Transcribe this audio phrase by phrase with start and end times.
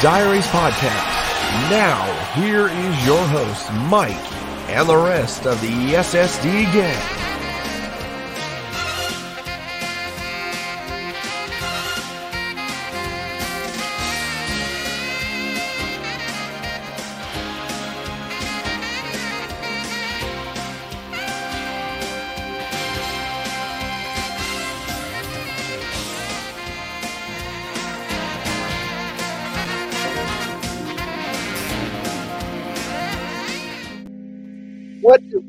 [0.00, 1.70] Diaries Podcast.
[1.70, 4.14] Now, here is your host, Mike,
[4.70, 7.17] and the rest of the SSD gang.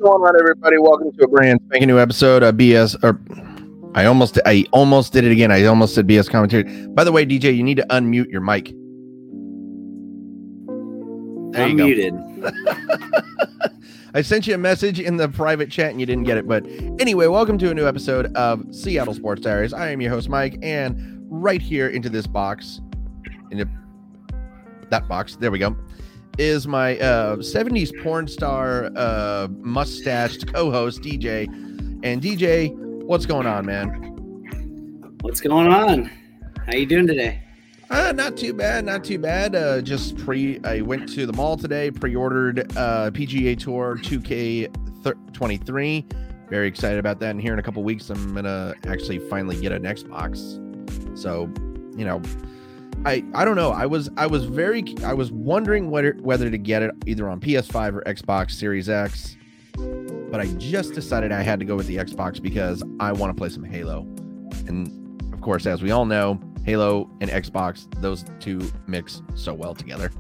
[0.10, 0.80] Going on, everybody?
[0.80, 2.96] Welcome to a brand spanking new episode of BS.
[3.04, 3.22] Or
[3.94, 5.52] I almost, I almost did it again.
[5.52, 6.64] I almost said BS commentary.
[6.88, 8.74] By the way, DJ, you need to unmute your mic.
[11.52, 11.86] There I'm you go.
[11.86, 12.16] muted.
[14.16, 16.48] I sent you a message in the private chat and you didn't get it.
[16.48, 16.66] But
[17.00, 19.74] anyway, welcome to a new episode of Seattle Sports Diaries.
[19.74, 22.82] I am your host, Mike, and right here into this box,
[23.52, 23.70] into
[24.90, 25.78] that box, there we go,
[26.40, 31.48] is my uh, 70s porn star uh, mustached co-host, DJ.
[32.02, 32.74] And DJ,
[33.04, 33.90] what's going on, man?
[35.20, 36.10] What's going on?
[36.66, 37.44] How you doing today?
[37.90, 39.54] Uh, not too bad, not too bad.
[39.54, 46.14] Uh, just pre, I went to the mall today, pre-ordered uh, PGA Tour 2K23.
[46.50, 47.32] Very excited about that.
[47.32, 50.58] And here in a couple weeks, I'm gonna actually finally get an Xbox.
[51.18, 51.52] So,
[51.98, 52.22] you know,
[53.06, 53.72] I I don't know.
[53.72, 57.40] I was I was very I was wondering whether whether to get it either on
[57.40, 59.38] PS5 or Xbox Series X,
[60.30, 63.40] but I just decided I had to go with the Xbox because I want to
[63.40, 64.02] play some Halo,
[64.68, 69.74] and of course, as we all know, Halo and Xbox, those two mix so well
[69.74, 70.12] together.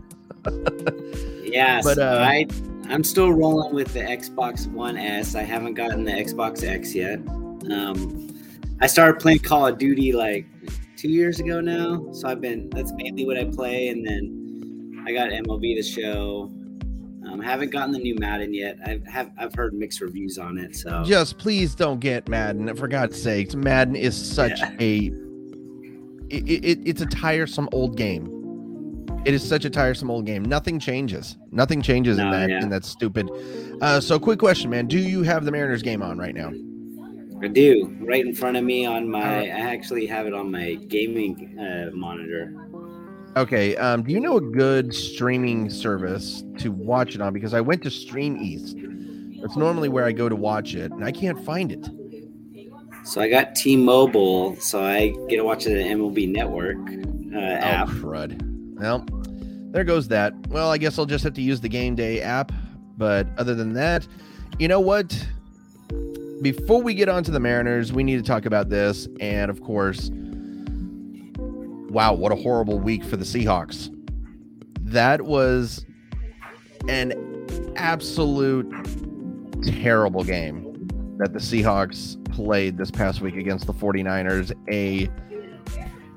[1.51, 2.47] Yes, But, uh, I
[2.89, 5.35] I'm still rolling with the Xbox One S.
[5.35, 7.19] I haven't gotten the Xbox X yet.
[7.71, 8.27] Um,
[8.81, 10.45] I started playing Call of Duty like
[10.99, 15.13] two years ago now, so I've been that's mainly what I play, and then I
[15.13, 16.51] got MLB the Show.
[17.25, 18.77] Um, I haven't gotten the new Madden yet.
[18.85, 22.75] I have I've heard mixed reviews on it, so Just please don't get Madden.
[22.75, 24.75] For God's sakes, Madden is such Yeah.
[24.79, 25.11] a
[26.29, 28.35] it, it, it's a tiresome old game.
[29.25, 30.43] It is such a tiresome old game.
[30.43, 31.37] Nothing changes.
[31.51, 32.61] Nothing changes in that yeah.
[32.61, 33.29] in that stupid.
[33.81, 34.87] Uh, so, quick question, man.
[34.87, 36.51] Do you have the Mariners game on right now?
[37.41, 39.45] I do right in front of me on my.
[39.45, 42.53] I actually have it on my gaming uh, monitor.
[43.37, 43.75] Okay.
[43.77, 47.33] Um, do you know a good streaming service to watch it on?
[47.33, 48.77] Because I went to Stream East.
[49.41, 51.87] That's normally where I go to watch it, and I can't find it.
[53.05, 56.77] So I got T-Mobile, so I get to watch the MLB Network
[57.33, 57.87] uh, app.
[57.87, 58.39] Oh, crud.
[58.77, 59.05] Well,
[59.71, 60.33] there goes that.
[60.49, 62.51] Well, I guess I'll just have to use the game day app.
[62.97, 64.05] But other than that,
[64.59, 65.25] you know what?
[66.41, 69.07] Before we get on to the Mariners, we need to talk about this.
[69.19, 70.09] And of course,
[71.89, 73.93] wow, what a horrible week for the Seahawks.
[74.81, 75.85] That was
[76.87, 77.13] an
[77.75, 78.71] absolute
[79.81, 84.53] terrible game that the Seahawks played this past week against the 49ers.
[84.71, 85.09] A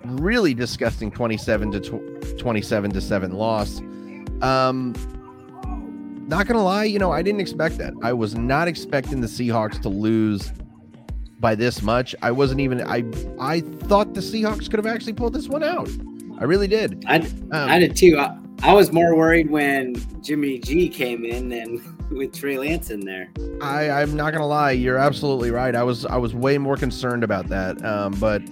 [0.05, 3.81] really disgusting 27 to tw- 27 to 7 loss.
[4.41, 4.95] Um
[6.29, 7.95] not going to lie, you know, I didn't expect that.
[8.03, 10.53] I was not expecting the Seahawks to lose
[11.41, 12.15] by this much.
[12.23, 13.05] I wasn't even I
[13.41, 15.91] I thought the Seahawks could have actually pulled this one out.
[16.39, 17.05] I really did.
[17.07, 18.19] I, Um, I did too.
[18.19, 23.01] I, I was more worried when Jimmy G came in than with Trey Lance in
[23.01, 23.29] there.
[23.61, 25.75] I, I'm not gonna lie, you're absolutely right.
[25.75, 27.85] I was I was way more concerned about that.
[27.85, 28.43] Um, but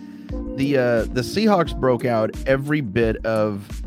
[0.56, 3.82] the uh, the Seahawks broke out every bit of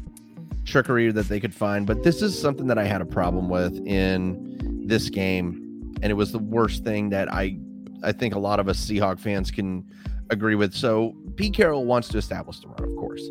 [0.65, 1.85] trickery that they could find.
[1.85, 6.15] But this is something that I had a problem with in this game, and it
[6.15, 7.57] was the worst thing that I
[8.03, 9.85] I think a lot of us Seahawk fans can
[10.29, 10.73] agree with.
[10.73, 13.21] So Pete Carroll wants to establish the run, of course.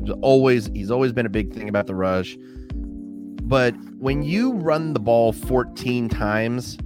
[0.00, 2.36] He's always he's always been a big thing about the rush.
[3.42, 6.76] But when you run the ball 14 times,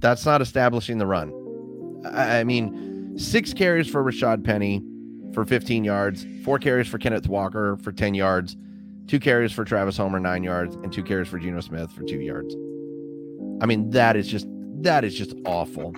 [0.00, 1.32] that's not establishing the run.
[2.06, 4.82] I, I mean, six carries for Rashad Penny
[5.34, 8.56] for 15 yards, four carries for Kenneth Walker for 10 yards,
[9.06, 12.20] two carries for Travis Homer, nine yards, and two carries for Geno Smith for two
[12.20, 12.54] yards.
[13.60, 14.46] I mean, that is just
[14.82, 15.94] that is just awful.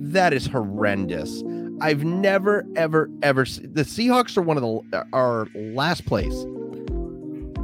[0.00, 1.42] That is horrendous.
[1.80, 3.44] I've never, ever, ever.
[3.44, 6.44] The Seahawks are one of the are last place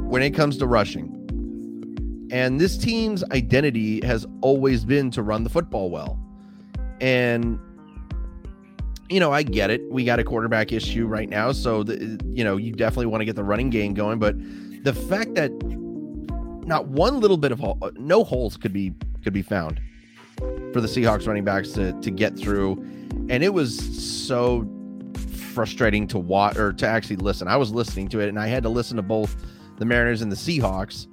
[0.09, 1.15] when it comes to rushing.
[2.31, 6.19] And this team's identity has always been to run the football well.
[7.01, 7.59] And
[9.09, 9.81] you know, I get it.
[9.91, 13.25] We got a quarterback issue right now, so the, you know, you definitely want to
[13.25, 14.35] get the running game going, but
[14.83, 15.51] the fact that
[16.65, 19.81] not one little bit of hole, no holes could be could be found
[20.71, 22.77] for the Seahawks running backs to to get through
[23.29, 24.67] and it was so
[25.53, 27.47] frustrating to watch or to actually listen.
[27.47, 29.35] I was listening to it and I had to listen to both
[29.77, 31.07] the Mariners and the Seahawks,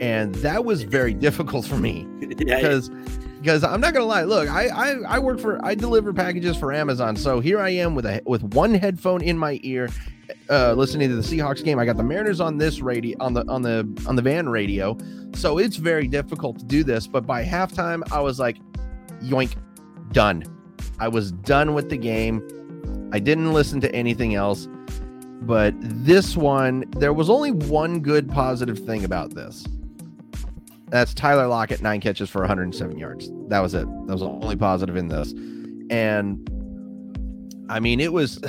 [0.00, 2.90] and that was very difficult for me because
[3.38, 4.24] because I'm not gonna lie.
[4.24, 7.94] Look, I, I I work for I deliver packages for Amazon, so here I am
[7.94, 9.88] with a with one headphone in my ear,
[10.50, 11.78] uh, listening to the Seahawks game.
[11.78, 14.96] I got the Mariners on this radio on the on the on the van radio,
[15.34, 17.06] so it's very difficult to do this.
[17.06, 18.58] But by halftime, I was like,
[19.22, 19.54] yoink,
[20.12, 20.44] done.
[20.98, 22.46] I was done with the game.
[23.12, 24.68] I didn't listen to anything else.
[25.42, 29.64] But this one, there was only one good positive thing about this.
[30.88, 33.30] That's Tyler Lockett, nine catches for 107 yards.
[33.48, 33.86] That was it.
[34.06, 35.32] That was the only positive in this.
[35.90, 36.48] And
[37.68, 38.40] I mean, it was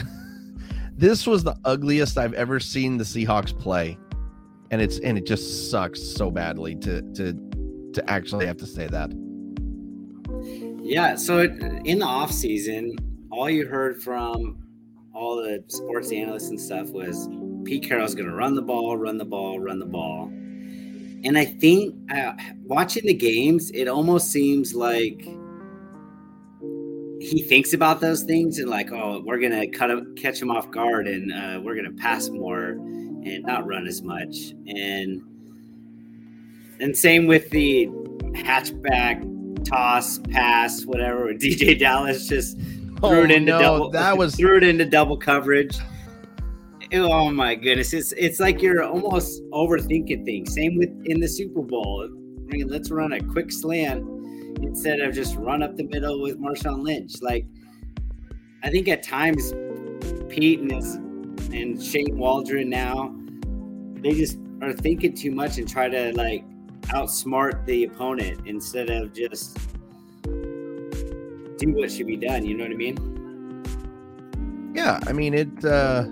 [0.97, 3.97] this was the ugliest I've ever seen the Seahawks play.
[4.69, 7.33] And it's and it just sucks so badly to to
[7.93, 9.11] to actually have to say that.
[10.83, 11.51] Yeah, so it,
[11.85, 12.95] in the off season,
[13.31, 14.57] all you heard from
[15.13, 17.27] all the sports analysts and stuff was
[17.65, 20.31] Pete Carroll's going to run the ball, run the ball, run the ball.
[21.23, 22.33] And I think uh,
[22.63, 25.21] watching the games, it almost seems like
[27.19, 30.51] he thinks about those things and like, oh, we're going to cut him, catch him
[30.51, 34.53] off guard, and uh, we're going to pass more and not run as much.
[34.67, 35.21] And
[36.79, 37.87] and same with the
[38.35, 41.33] hatchback toss, pass, whatever.
[41.33, 42.57] DeeJay Dallas just
[43.03, 43.89] Oh, threw it into no, double.
[43.91, 45.77] that was threw it into double coverage.
[46.93, 47.93] Oh my goodness!
[47.93, 50.53] It's it's like you're almost overthinking things.
[50.53, 52.05] Same with in the Super Bowl.
[52.05, 54.05] I mean, let's run a quick slant
[54.61, 57.21] instead of just run up the middle with Marshawn Lynch.
[57.21, 57.45] Like,
[58.63, 59.53] I think at times
[60.29, 60.95] Pete and his,
[61.51, 63.13] and Shane Waldron now
[64.01, 66.45] they just are thinking too much and try to like
[66.89, 69.57] outsmart the opponent instead of just
[71.57, 72.45] do what should be done.
[72.45, 73.17] You know what I mean?
[74.77, 76.05] yeah i mean it uh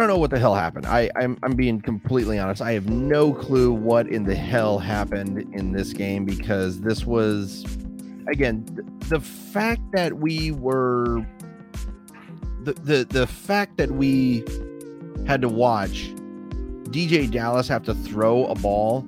[0.00, 2.88] i don't know what the hell happened i i'm, I'm being completely honest i have
[2.88, 7.64] no clue what in the hell happened in this game because this was
[8.26, 11.26] again th- the fact that we were
[12.62, 14.42] the the, the fact that we
[15.26, 16.10] had to watch
[16.84, 19.06] DeeJay Dallas have to throw a ball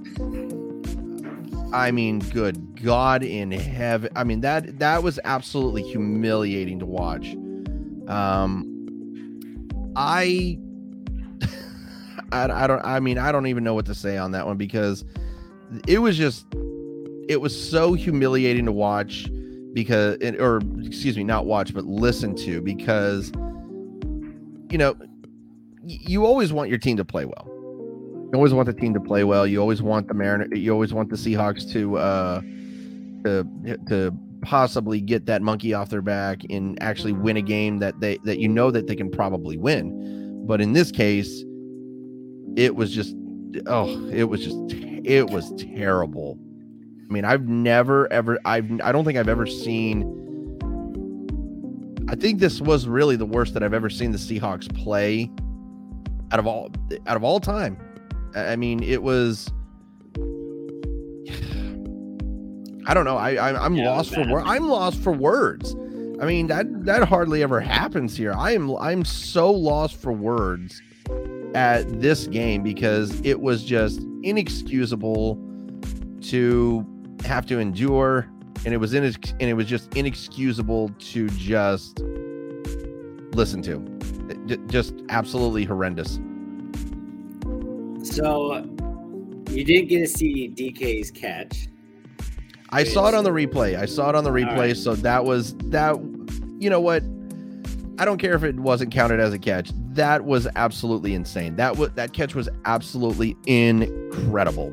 [1.73, 4.11] I mean, good God in heaven.
[4.15, 7.35] I mean, that that was absolutely humiliating to watch.
[8.09, 8.73] Um,
[9.97, 10.59] I,
[12.33, 12.85] I, I don't.
[12.85, 15.05] I mean, I don't even know what to say on that one because
[15.87, 16.47] it was just,
[17.29, 19.31] it was so humiliating to watch
[19.73, 23.33] because, or excuse me, not watch, but listen to because,
[24.71, 24.95] you know,
[25.85, 27.53] you always want your team to play well
[28.33, 29.47] you always want the team to play well.
[29.47, 30.49] You always want the Mariner.
[30.55, 32.41] You always want the Seahawks to uh,
[33.25, 33.47] to
[33.89, 38.17] to possibly get that monkey off their back and actually win a game that they
[38.25, 40.47] that you know that they can probably win.
[40.47, 41.45] But in this case,
[42.57, 43.15] it was just
[43.67, 44.57] oh, it was just
[45.05, 46.39] it was terrible.
[47.09, 50.19] I mean, I've never ever I've I don't think I've ever seen.
[52.09, 55.31] I think this was really the worst that I've ever seen the Seahawks play
[56.31, 56.71] out of all
[57.07, 57.79] out of all time.
[58.35, 59.51] I mean, it was.
[62.85, 63.17] I don't know.
[63.17, 64.45] I, I am Yeah, lost for words.
[64.49, 65.75] I'm lost for words.
[66.21, 68.33] I mean that that hardly ever happens here.
[68.33, 70.81] I am I'm so lost for words
[71.55, 75.39] at this game because it was just inexcusable
[76.23, 76.87] to
[77.25, 78.29] have to endure,
[78.65, 82.01] and it was in and it was just inexcusable to just
[83.35, 83.79] listen to.
[84.67, 86.19] Just absolutely horrendous.
[88.03, 88.65] So
[89.51, 91.69] you didn't get to see DK's catch.
[92.71, 93.79] I saw it on the replay.
[93.79, 94.57] I saw it on the replay.
[94.57, 94.77] right.
[94.77, 95.97] So that was that.
[96.59, 97.03] You know what?
[97.99, 99.71] I don't care if it wasn't counted as a catch.
[99.95, 101.57] That was absolutely insane.
[101.57, 104.69] That was that catch was absolutely incredible.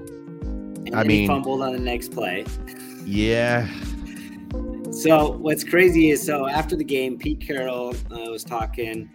[0.85, 2.45] And I mean- fumbled on the next play.
[3.05, 3.67] Yeah.
[4.91, 9.09] So what's crazy is so after the game, Pete Carroll uh, was talking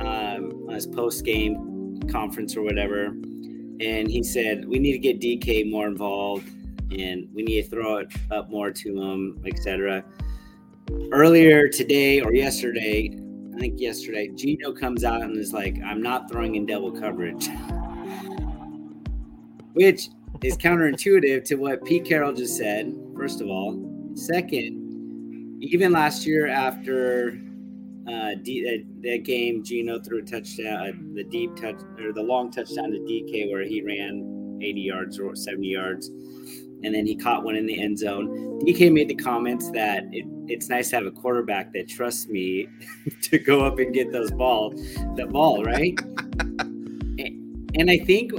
[0.00, 5.20] um, on his post game conference or whatever, and he said we need to get
[5.20, 6.48] DK more involved
[6.90, 10.04] and we need to throw it up more to him, etc.
[11.12, 13.16] Earlier today or yesterday,
[13.54, 17.48] I think yesterday, Geno comes out and is like, "I'm not throwing in double coverage,"
[19.72, 20.08] which
[20.42, 22.94] is counterintuitive to what Pete Carroll just said.
[23.16, 27.38] First of all, second, even last year after
[28.08, 32.22] uh, D, that, that game, Geno threw a touchdown, uh, the deep touch or the
[32.22, 36.10] long touchdown to DK where he ran 80 yards or 70 yards.
[36.82, 38.60] And then he caught one in the end zone.
[38.64, 42.68] DK made the comments that it, it's nice to have a quarterback that trusts me
[43.22, 44.70] to go up and get those ball,
[45.16, 45.98] the ball, right?
[46.60, 48.32] and, and I think,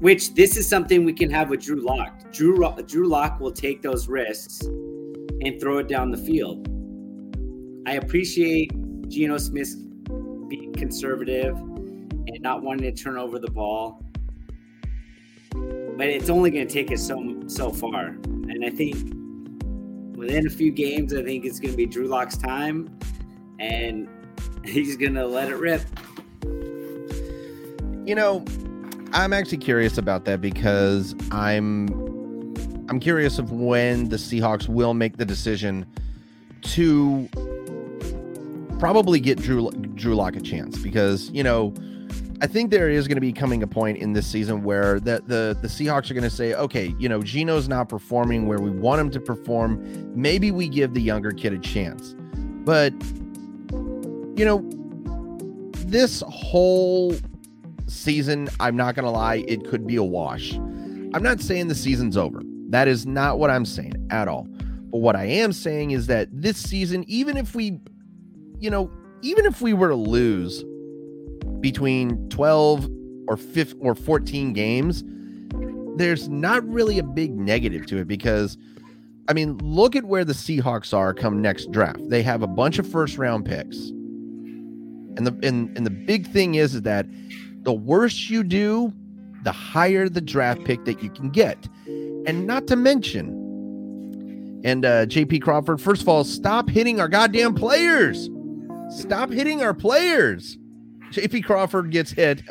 [0.00, 2.32] which this is something we can have with Drew Lock.
[2.32, 2.56] Drew
[2.86, 6.68] Drew Lock will take those risks and throw it down the field.
[7.86, 8.72] I appreciate
[9.08, 9.74] Geno Smith
[10.48, 13.99] being conservative and not wanting to turn over the ball
[16.00, 18.06] but it's only going to take us so so far.
[18.24, 18.94] And I think
[20.16, 22.98] within a few games, I think it's going to be Drew Lock's time,
[23.58, 24.08] and
[24.64, 25.82] he's going to let it rip.
[28.06, 28.42] You know,
[29.12, 31.90] I'm actually curious about that because I'm
[32.88, 35.84] I'm curious of when the Seahawks will make the decision
[36.62, 37.28] to
[38.78, 41.74] probably get Drew Drew Lock a chance because you know
[42.42, 45.22] I think there is going to be coming a point in this season where the
[45.26, 48.70] the, the Seahawks are going to say, okay, you know, Geno's not performing where we
[48.70, 49.82] want him to perform.
[50.14, 52.14] Maybe we give the younger kid a chance.
[52.64, 52.94] But
[53.72, 54.66] you know,
[55.86, 57.14] this whole
[57.86, 60.54] season, I'm not going to lie, it could be a wash.
[60.54, 62.40] I'm not saying the season's over.
[62.70, 64.46] That is not what I'm saying at all.
[64.90, 67.80] But what I am saying is that this season, even if we,
[68.58, 70.64] you know, even if we were to lose
[71.60, 72.88] between 12
[73.28, 75.04] or 15 or 14 games,
[75.96, 78.56] there's not really a big negative to it because
[79.28, 82.00] I mean, look at where the Seahawks are come next draft.
[82.08, 83.76] They have a bunch of first round picks.
[85.16, 87.06] And the and, and the big thing is, is that
[87.62, 88.92] the worse you do,
[89.44, 91.68] the higher the draft pick that you can get.
[91.86, 93.28] And not to mention,
[94.64, 98.28] and uh, JP Crawford, first of all, stop hitting our goddamn players.
[98.90, 100.58] Stop hitting our players.
[101.10, 102.42] JP Crawford gets hit.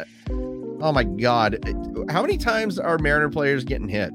[0.81, 1.59] Oh my God.
[2.09, 4.11] How many times are Mariner players getting hit?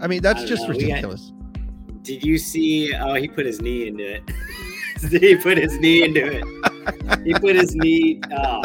[0.00, 0.74] I mean, that's I just know.
[0.74, 1.30] ridiculous.
[1.30, 2.94] Got, did you see?
[2.94, 4.22] Oh, he put his knee into it.
[5.20, 7.24] he put his knee into it.
[7.24, 8.20] he put his knee.
[8.32, 8.62] Oh.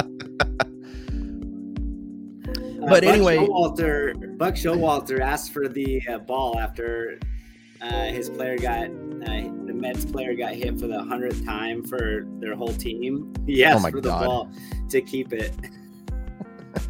[2.87, 7.19] But uh, anyway, Walter Buck Showalter asked for the uh, ball after
[7.81, 12.55] uh, his player got uh, Mets player got hit for the hundredth time for their
[12.55, 13.33] whole team.
[13.45, 14.25] Yes, asked oh for the God.
[14.25, 14.51] ball
[14.89, 15.53] to keep it.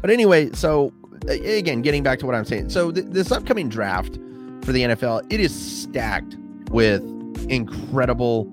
[0.00, 0.92] but anyway, so
[1.28, 2.70] again, getting back to what I'm saying.
[2.70, 4.14] So th- this upcoming draft
[4.62, 6.36] for the NFL, it is stacked
[6.70, 7.02] with
[7.50, 8.50] incredible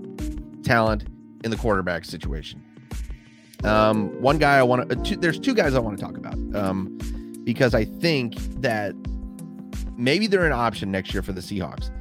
[0.64, 1.06] talent
[1.44, 2.62] in the quarterback situation.
[3.64, 6.36] Um, one guy I want to, uh, there's two guys I want to talk about
[6.56, 6.98] um,
[7.44, 8.96] because I think that
[9.98, 11.92] maybe they're an option next year for the Seahawks.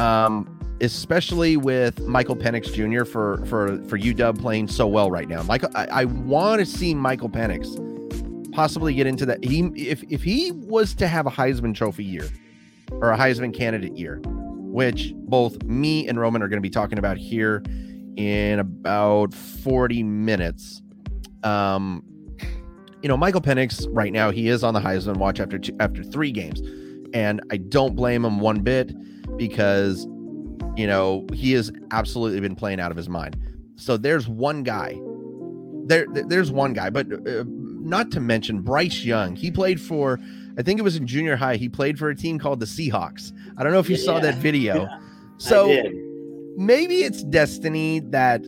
[0.00, 3.04] Um, especially with Michael Penix Jr.
[3.04, 5.42] for for for UW playing so well right now.
[5.42, 7.82] Michael, I, I want to see Michael Penix
[8.52, 9.44] possibly get into that.
[9.44, 12.28] He if if he was to have a Heisman Trophy year
[12.92, 16.98] or a Heisman candidate year, which both me and Roman are going to be talking
[16.98, 17.62] about here
[18.16, 20.82] in about 40 minutes.
[21.42, 22.02] Um,
[23.02, 26.02] you know, Michael Penix right now he is on the Heisman watch after two, after
[26.02, 26.60] three games.
[27.12, 28.92] And I don't blame him one bit
[29.36, 30.06] because,
[30.76, 33.36] you know, he has absolutely been playing out of his mind.
[33.76, 34.98] So there's one guy.
[35.86, 39.36] There, there's one guy, but uh, not to mention Bryce Young.
[39.36, 40.18] He played for,
[40.58, 41.56] I think it was in junior high.
[41.56, 43.32] He played for a team called the Seahawks.
[43.56, 44.88] I don't know if you yeah, saw that video.
[45.38, 45.82] so
[46.56, 48.42] maybe it's destiny that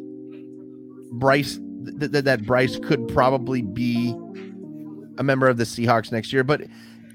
[1.13, 4.15] Bryce th- th- that Bryce could probably be
[5.19, 6.63] a member of the Seahawks next year, but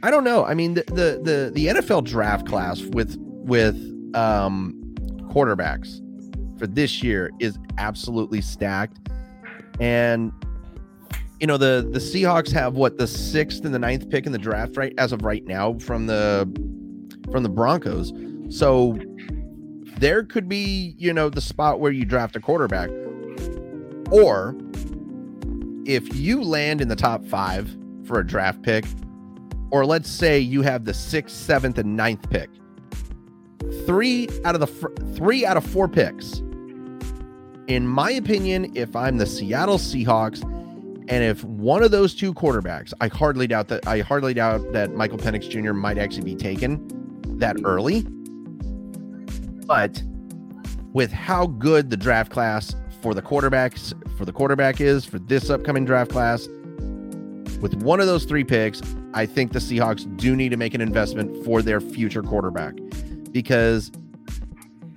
[0.01, 0.45] I don't know.
[0.45, 3.75] I mean, the the the, the NFL draft class with with
[4.15, 4.82] um,
[5.33, 5.99] quarterbacks
[6.59, 8.99] for this year is absolutely stacked,
[9.79, 10.31] and
[11.39, 14.37] you know the the Seahawks have what the sixth and the ninth pick in the
[14.37, 16.45] draft right as of right now from the
[17.31, 18.13] from the Broncos.
[18.49, 18.97] So
[19.97, 22.89] there could be you know the spot where you draft a quarterback,
[24.11, 24.55] or
[25.85, 27.75] if you land in the top five
[28.05, 28.85] for a draft pick
[29.73, 32.47] or let's say you have the sixth, seventh, and ninth pick.
[33.85, 36.41] Three out of the fr- three out of four picks.
[37.67, 40.43] In my opinion, if I'm the Seattle Seahawks,
[41.09, 44.93] and if one of those two quarterbacks, I hardly doubt that I hardly doubt that
[44.93, 45.73] Michael Penix Jr.
[45.73, 46.85] might actually be taken
[47.39, 48.05] that early.
[49.65, 50.03] But
[50.93, 55.49] with how good the draft class for the quarterbacks for the quarterback is for this
[55.49, 56.47] upcoming draft class,
[57.61, 58.81] with one of those three picks,
[59.13, 62.75] I think the Seahawks do need to make an investment for their future quarterback
[63.33, 63.91] because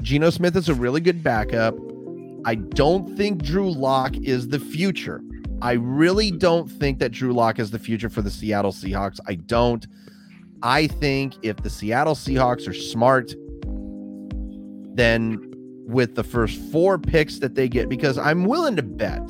[0.02, 1.74] Geno Smith is a really good backup.
[2.44, 5.20] I don't think Drew Lock is the future.
[5.62, 9.18] I really don't think that Drew Lock is the future for the Seattle Seahawks.
[9.26, 9.84] I don't.
[10.62, 13.34] I think if the Seattle Seahawks are smart,
[14.94, 15.42] then
[15.86, 19.22] with the first four picks that they get, because I'm willing to bet,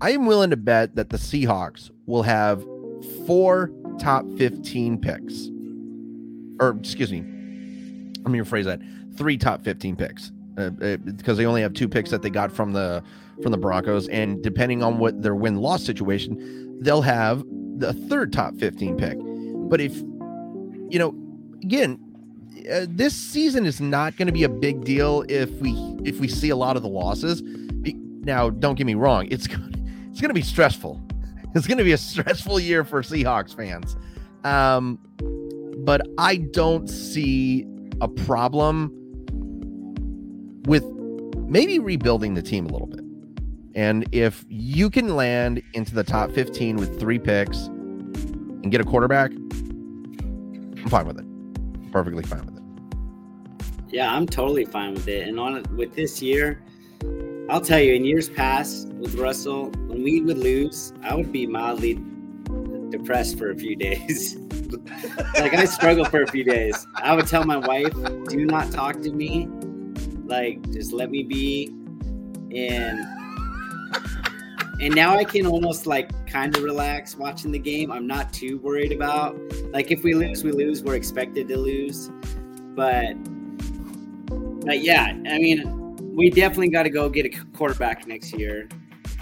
[0.00, 2.64] I am willing to bet that the Seahawks will have
[3.26, 5.50] four top 15 picks.
[6.60, 7.24] Or, excuse me,
[8.26, 8.80] let me rephrase that
[9.16, 10.32] three top 15 picks.
[10.58, 13.02] Uh, uh, because they only have two picks that they got from the
[13.42, 17.44] from the Broncos, and depending on what their win loss situation, they'll have
[17.76, 19.18] the third top 15 pick.
[19.68, 19.94] But if
[20.88, 21.14] you know,
[21.62, 21.98] again,
[22.72, 25.72] uh, this season is not going to be a big deal if we
[26.04, 27.42] if we see a lot of the losses.
[28.24, 31.02] Now, don't get me wrong; it's it's going to be stressful.
[31.54, 33.96] It's going to be a stressful year for Seahawks fans.
[34.44, 34.98] Um,
[35.78, 37.64] but I don't see
[38.00, 38.92] a problem
[40.66, 40.84] with
[41.48, 43.00] maybe rebuilding the team a little bit.
[43.74, 48.84] And if you can land into the top 15 with three picks and get a
[48.84, 51.92] quarterback, I'm fine with it.
[51.92, 52.62] Perfectly fine with it.
[53.88, 55.28] Yeah, I'm totally fine with it.
[55.28, 56.62] And on with this year,
[57.48, 61.46] I'll tell you, in years past with Russell, when we would lose, I would be
[61.46, 62.02] mildly
[62.90, 64.36] depressed for a few days.
[65.34, 66.86] Like I struggled for a few days.
[66.96, 67.92] I would tell my wife,
[68.28, 69.48] "Do not talk to me.
[70.24, 71.72] Like just let me be."
[72.54, 73.00] And
[74.80, 77.90] and now I can almost like kind of relax watching the game.
[77.90, 79.36] I'm not too worried about
[79.72, 80.82] like if we lose, we lose.
[80.82, 82.10] We're expected to lose,
[82.74, 83.14] but
[84.66, 88.68] but yeah, I mean, we definitely got to go get a quarterback next year.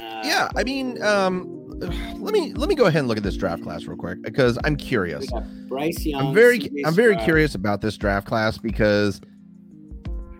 [0.01, 1.64] Uh, yeah, I mean, um,
[2.19, 4.59] let me let me go ahead and look at this draft class real quick because
[4.65, 5.27] I'm curious.
[5.69, 6.29] Bryce Young.
[6.29, 9.21] I'm very I'm very curious about this draft class because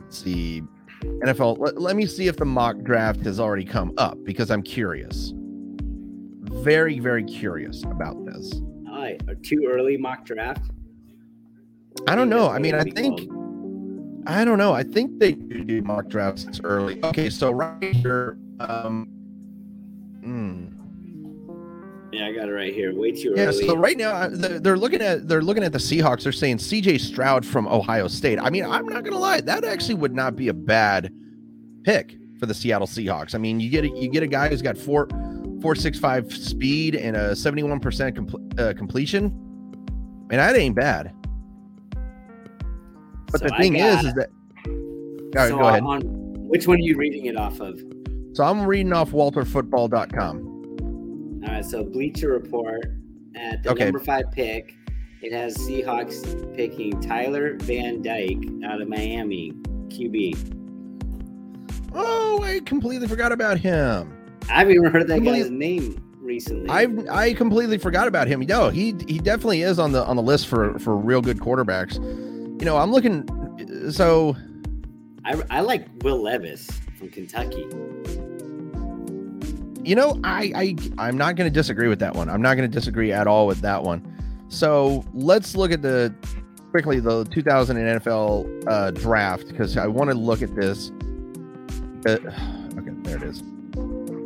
[0.09, 0.63] see
[1.03, 1.59] NFL.
[1.59, 5.33] Let, let me see if the mock draft has already come up because I'm curious.
[5.35, 8.53] Very very curious about this.
[8.89, 10.71] All right, a too early mock draft.
[12.07, 12.49] I don't know.
[12.49, 13.29] I mean, I think.
[14.27, 14.73] I don't know.
[14.73, 17.03] I think they do mock drafts early.
[17.05, 19.07] Okay, so right here, um,
[20.23, 20.84] hmm.
[22.15, 22.95] Yeah, I got it right here.
[22.95, 23.67] Way too yeah, early.
[23.67, 26.23] so right now uh, they're looking at they're looking at the Seahawks.
[26.23, 26.99] They're saying C.J.
[26.99, 28.39] Stroud from Ohio State.
[28.39, 31.13] I mean, I'm not gonna lie, that actually would not be a bad
[31.83, 33.35] pick for the Seattle Seahawks.
[33.35, 35.09] I mean, you get a, you get a guy who's got four
[35.61, 39.27] four six five speed and a 71 percent compl- uh, completion.
[39.27, 41.13] I mean, that ain't bad.
[43.33, 44.29] But so the thing is, is that
[44.67, 45.83] all right, so go ahead.
[45.83, 46.01] On,
[46.49, 47.81] which one are you reading it off of?
[48.35, 50.54] So I'm reading off WalterFootball.com.
[51.45, 52.87] All right, so Bleacher Report
[53.37, 53.85] at the okay.
[53.85, 54.75] number five pick,
[55.21, 59.53] it has Seahawks picking Tyler Van Dyke out of Miami,
[59.89, 60.53] QB.
[61.93, 64.11] Oh, I completely forgot about him.
[64.49, 66.71] I haven't even heard that guy's name recently.
[66.71, 68.41] I I completely forgot about him.
[68.41, 71.95] No, he he definitely is on the on the list for for real good quarterbacks.
[72.59, 73.29] You know, I'm looking.
[73.91, 74.35] So,
[75.25, 77.69] I I like Will Levis from Kentucky
[79.85, 82.29] you know, I, I I'm not going to disagree with that one.
[82.29, 84.03] I'm not going to disagree at all with that one.
[84.49, 86.15] So let's look at the
[86.71, 90.91] quickly the 2000 NFL uh, draft because I want to look at this.
[92.07, 92.11] Uh,
[92.79, 93.41] okay, there it is.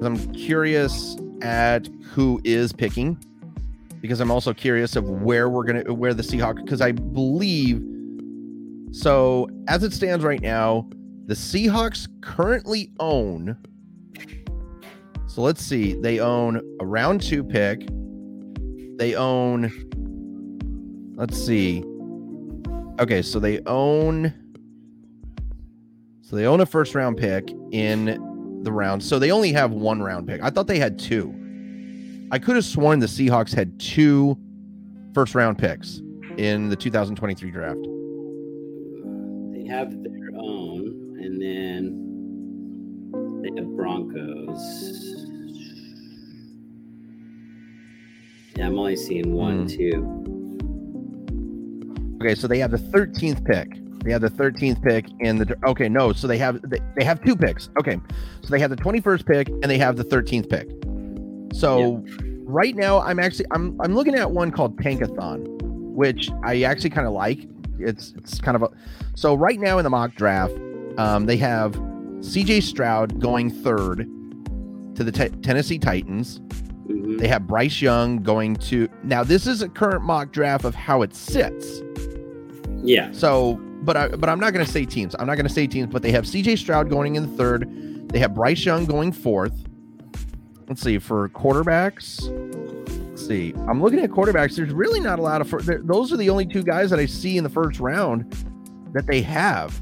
[0.02, 3.22] I'm curious at who is picking
[4.00, 7.82] because I'm also curious of where we're gonna where the Seahawks because I believe
[8.92, 10.88] so as it stands right now,
[11.26, 13.56] the Seahawks currently own
[15.38, 15.92] so let's see.
[15.94, 17.86] They own a round two pick.
[18.98, 19.70] They own,
[21.14, 21.84] let's see.
[22.98, 24.34] Okay, so they own,
[26.22, 29.00] so they own a first round pick in the round.
[29.00, 30.42] So they only have one round pick.
[30.42, 31.32] I thought they had two.
[32.32, 34.36] I could have sworn the Seahawks had two
[35.14, 36.02] first round picks
[36.36, 37.78] in the 2023 draft.
[39.52, 42.08] They have their own, and then
[43.40, 45.07] they have Broncos.
[48.58, 49.76] Yeah, I'm only seeing one, mm.
[49.76, 50.18] two.
[52.20, 53.68] Okay, so they have the 13th pick.
[54.02, 55.56] They have the 13th pick and the.
[55.64, 57.70] Okay, no, so they have they, they have two picks.
[57.78, 58.00] Okay,
[58.42, 60.68] so they have the 21st pick and they have the 13th pick.
[61.56, 62.04] So
[62.42, 65.46] right now, I'm actually I'm I'm looking at one called Tankathon,
[65.94, 67.46] which I actually kind of like.
[67.78, 68.70] It's it's kind of a
[69.14, 70.54] so right now in the mock draft,
[70.96, 71.80] um, they have
[72.22, 72.62] C.J.
[72.62, 73.98] Stroud going third
[74.96, 76.40] to the t- Tennessee Titans.
[76.88, 77.18] Mm-hmm.
[77.18, 79.22] They have Bryce Young going to now.
[79.22, 81.82] This is a current mock draft of how it sits.
[82.82, 83.12] Yeah.
[83.12, 85.14] So, but I but I'm not going to say teams.
[85.18, 85.92] I'm not going to say teams.
[85.92, 86.56] But they have C.J.
[86.56, 88.08] Stroud going in the third.
[88.08, 89.52] They have Bryce Young going fourth.
[90.66, 92.22] Let's see for quarterbacks.
[93.08, 93.52] Let's see.
[93.68, 94.56] I'm looking at quarterbacks.
[94.56, 95.50] There's really not a lot of.
[95.86, 98.32] Those are the only two guys that I see in the first round
[98.94, 99.78] that they have,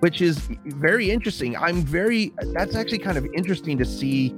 [0.00, 1.56] which is very interesting.
[1.56, 2.34] I'm very.
[2.52, 4.34] That's actually kind of interesting to see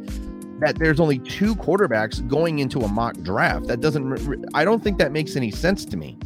[0.63, 3.67] that there's only two quarterbacks going into a mock draft.
[3.67, 4.49] That doesn't.
[4.55, 6.17] I don't think that makes any sense to me.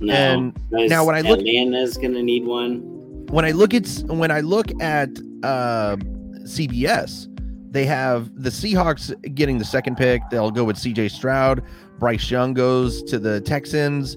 [0.00, 0.14] No.
[0.14, 3.26] And now when I look- Atlanta's gonna need one.
[3.30, 5.10] when I look at when I look at
[5.42, 5.96] uh,
[6.44, 7.26] CBS,
[7.70, 10.22] they have the Seahawks getting the second pick.
[10.30, 11.08] They'll go with C.J.
[11.08, 11.62] Stroud.
[11.98, 14.16] Bryce Young goes to the Texans.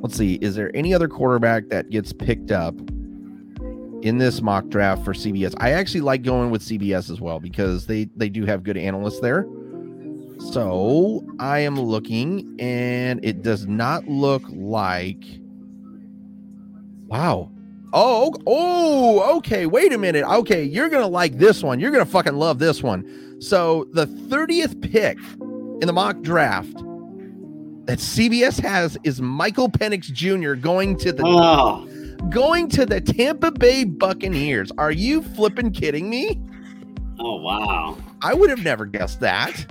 [0.00, 2.74] Let's see, is there any other quarterback that gets picked up
[4.02, 5.54] in this mock draft for CBS?
[5.58, 9.20] I actually like going with CBS as well because they they do have good analysts
[9.20, 9.46] there.
[10.52, 15.24] So I am looking, and it does not look like.
[17.08, 17.50] Wow,
[17.92, 19.64] Oh, oh, okay.
[19.66, 20.24] Wait a minute.
[20.24, 21.80] Okay, you're gonna like this one.
[21.80, 23.36] You're gonna fucking love this one.
[23.40, 25.18] So the 30th pick
[25.80, 26.74] in the mock draft
[27.86, 30.52] that CBS has is Michael Penix Jr.
[30.54, 31.87] going to the Oh,
[32.30, 34.70] going to the Tampa Bay Buccaneers.
[34.78, 36.40] Are you flipping kidding me?
[37.20, 37.96] oh wow.
[38.22, 39.66] I would have never guessed that.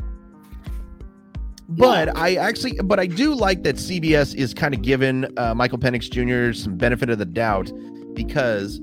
[1.70, 5.78] But I actually, but I do like that CBS is kind of giving uh, Michael
[5.78, 6.58] Penix Jr.
[6.58, 7.72] some benefit of the doubt
[8.14, 8.80] because,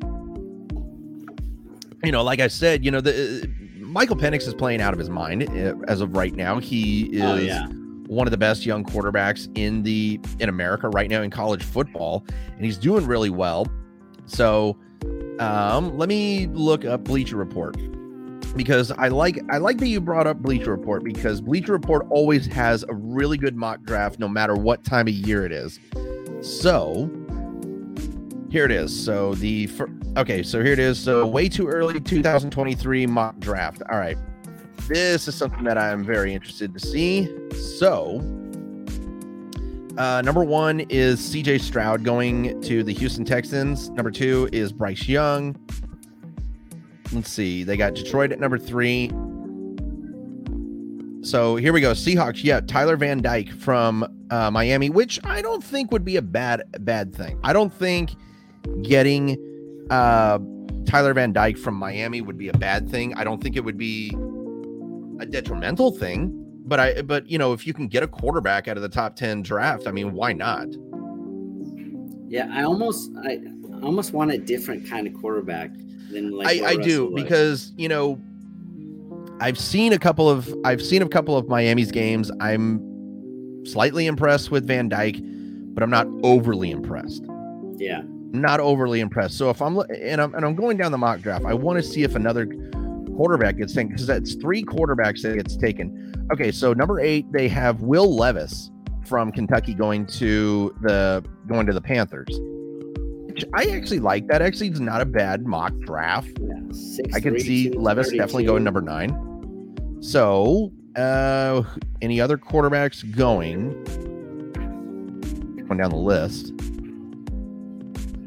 [2.05, 3.47] you know, like I said, you know, the uh,
[3.79, 6.59] Michael Penix is playing out of his mind uh, as of right now.
[6.59, 7.69] He is Oh yeah.
[8.07, 12.25] One of the best young quarterbacks in the in America right now in college football,
[12.57, 13.67] and he's doing really well.
[14.27, 14.79] So,
[15.39, 17.77] um, let me look up Bleacher Report
[18.57, 22.47] because I like I like that you brought up Bleacher Report because Bleacher Report always
[22.47, 25.79] has a really good mock draft no matter what time of year it is.
[26.41, 27.11] So
[28.51, 29.05] here it is.
[29.05, 30.99] So the fir- okay, so here it is.
[30.99, 33.83] So way too early 2023 mock draft.
[33.91, 34.17] All right.
[34.89, 37.29] This is something that I'm very interested to see.
[37.53, 38.21] So
[39.97, 43.91] uh, number one is CJ Stroud going to the Houston Texans.
[43.91, 45.57] Number two is Bryce Young.
[47.13, 47.63] Let's see.
[47.63, 49.11] They got Detroit at number three.
[51.23, 51.93] So here we go.
[51.93, 52.43] Seahawks.
[52.43, 56.63] Yeah, Tyler Van Dyke from uh, Miami, which I don't think would be a bad
[56.81, 57.39] bad thing.
[57.45, 58.11] I don't think
[58.83, 59.39] getting
[59.91, 60.39] uh,
[60.87, 63.15] Tyler Van Dyke from Miami would be a bad thing.
[63.15, 64.11] I don't think it would be
[65.21, 66.41] a detrimental thing.
[66.67, 69.17] But I but you know if you can get a quarterback out of the top
[69.17, 70.69] ten draft, I mean why not?
[72.29, 73.41] Yeah, I almost I
[73.83, 75.71] almost want a different kind of quarterback
[76.11, 77.23] than like I, I do was.
[77.23, 78.19] because you know
[79.41, 82.31] I've seen a couple of I've seen a couple of Miami's games.
[82.41, 82.81] I'm
[83.67, 87.25] slightly impressed with Van Dyke, but I'm not overly impressed.
[87.77, 88.03] yeah.
[88.33, 89.39] Not overly impressed.
[89.39, 91.83] So if I'm and I'm and I'm going down the mock draft, I want to
[91.85, 92.47] see if another
[93.15, 96.15] quarterback gets taken because that's three quarterbacks that gets taken.
[96.33, 98.71] Okay, so number eight they have Will Levis
[99.07, 102.29] from Kentucky going to the going to the Panthers.
[103.27, 104.43] Which I actually like that.
[104.43, 106.39] Actually, it's not a bad mock draft.
[106.41, 106.61] Yeah.
[106.71, 109.99] Six, I can see two, Levis definitely going number nine.
[110.01, 111.63] So, uh,
[112.01, 113.73] any other quarterbacks going?
[115.67, 116.53] Going down the list.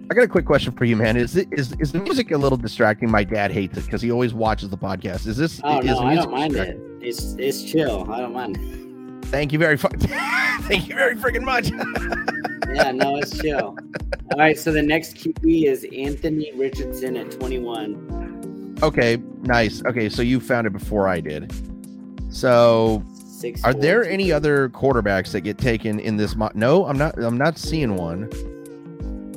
[0.10, 1.18] I got a quick question for you, man.
[1.18, 3.12] Is it is is the music a little distracting?
[3.12, 5.28] My dad hates it because he always watches the podcast.
[5.28, 5.60] Is this?
[5.64, 6.80] Oh is no, I don't mind it.
[7.02, 8.10] It's it's chill.
[8.12, 9.26] I don't mind.
[9.26, 11.72] Thank you very fu- Thank you very freaking much.
[12.70, 13.78] Yeah, no, it's chill.
[14.34, 18.78] All right, so the next QB is Anthony Richardson at 21.
[18.84, 19.82] okay, nice.
[19.86, 21.52] Okay, so you found it before I did.
[22.30, 23.64] So Six.
[23.64, 27.38] Are there any other quarterbacks that get taken in this mo- No, I'm not I'm
[27.38, 28.30] not seeing one.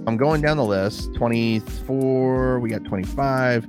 [0.07, 1.15] I'm going down the list.
[1.15, 3.67] 24, we got 25.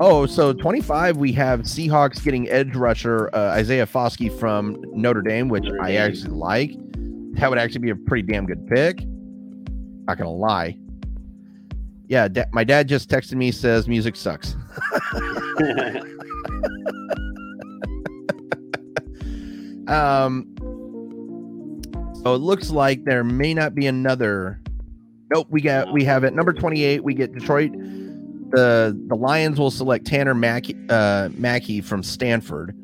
[0.00, 5.48] Oh, so 25 we have Seahawks getting edge rusher uh, Isaiah Foskey from Notre Dame,
[5.48, 6.00] which Notre I Dame.
[6.00, 6.72] actually like.
[7.38, 9.04] That would actually be a pretty damn good pick.
[10.06, 10.76] Not going to lie.
[12.08, 14.56] Yeah, da- my dad just texted me says music sucks.
[19.86, 20.50] Um,
[22.22, 24.60] so it looks like there may not be another.
[25.32, 27.02] Nope, we got we have it number twenty eight.
[27.02, 27.72] We get Detroit.
[27.72, 32.76] The the Lions will select Tanner McKee, uh, McKee from Stanford,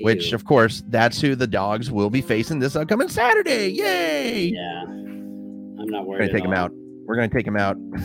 [0.00, 0.34] which Ew.
[0.34, 3.68] of course that's who the Dogs will be facing this upcoming Saturday.
[3.72, 4.48] Yay!
[4.54, 6.20] yeah, I'm not worried.
[6.20, 6.72] We're gonna take him out.
[7.06, 7.76] We're gonna take him out.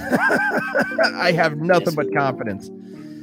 [1.16, 2.70] I have nothing Yes, but we confidence.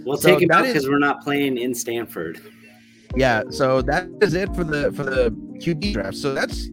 [0.04, 2.40] We'll So take him out because we're not playing in Stanford.
[3.16, 6.70] yeah so that is it for the for the qb draft so that's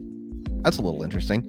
[0.61, 1.43] that's a little interesting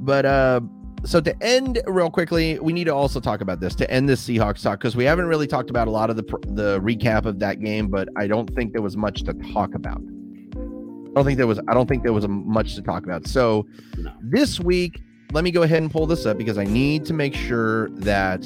[0.00, 0.58] but uh
[1.04, 4.26] so to end real quickly we need to also talk about this to end this
[4.26, 7.38] seahawks talk because we haven't really talked about a lot of the the recap of
[7.38, 10.00] that game but i don't think there was much to talk about
[10.54, 13.26] I don't think there was I don't think there was a much to talk about.
[13.26, 14.12] So No.
[14.20, 15.00] this week,
[15.32, 18.44] let me go ahead and pull this up because I need to make sure that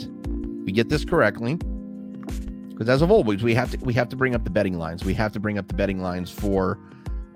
[0.64, 1.56] we get this correctly.
[1.56, 5.04] Because as of always, we have to we have to bring up the betting lines.
[5.04, 6.78] We have to bring up the betting lines for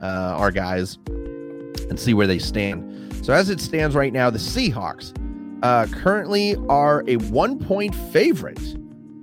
[0.01, 0.99] uh, our guys
[1.89, 3.25] and see where they stand.
[3.25, 5.13] So as it stands right now, the Seahawks
[5.63, 8.61] uh, currently are a one point favorite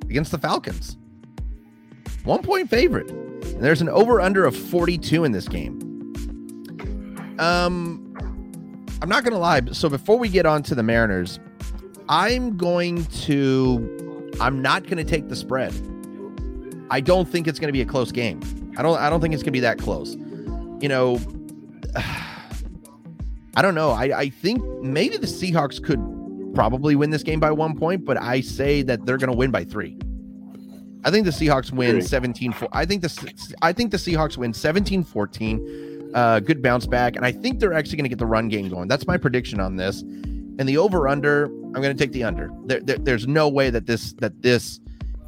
[0.10, 0.98] against the Falcons.
[2.24, 3.10] One point favorite.
[3.10, 5.80] And there's an over under of 42 in this game.
[7.40, 8.16] Um,
[9.02, 9.62] I'm not going to lie.
[9.72, 11.40] So before we get on to the Mariners,
[12.10, 15.74] I'm going to, I'm not going to take the spread.
[16.90, 18.42] I don't think it's going to be a close game.
[18.78, 20.16] I don't, I don't think it's going to be that close.
[20.16, 21.20] You know,
[23.56, 23.92] I don't know.
[23.92, 26.00] I, I think maybe the Seahawks could
[26.54, 29.52] probably win this game by one point, but I say that they're going to win
[29.52, 29.98] by three.
[31.04, 32.70] I think the Seahawks win 17 4.
[32.72, 36.12] I think the I think the Seahawks win 17 14.
[36.14, 37.16] Uh, good bounce back.
[37.16, 38.88] And I think they're actually going to get the run game going.
[38.88, 40.02] That's my prediction on this.
[40.02, 42.52] And the over under, I'm going to take the under.
[42.66, 44.80] There, there- there's no way that this that this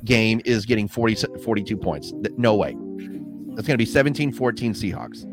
[0.04, 2.12] game is getting 40, 42 points.
[2.38, 2.74] No way.
[3.56, 5.24] That's going to be 17 14 Seahawks.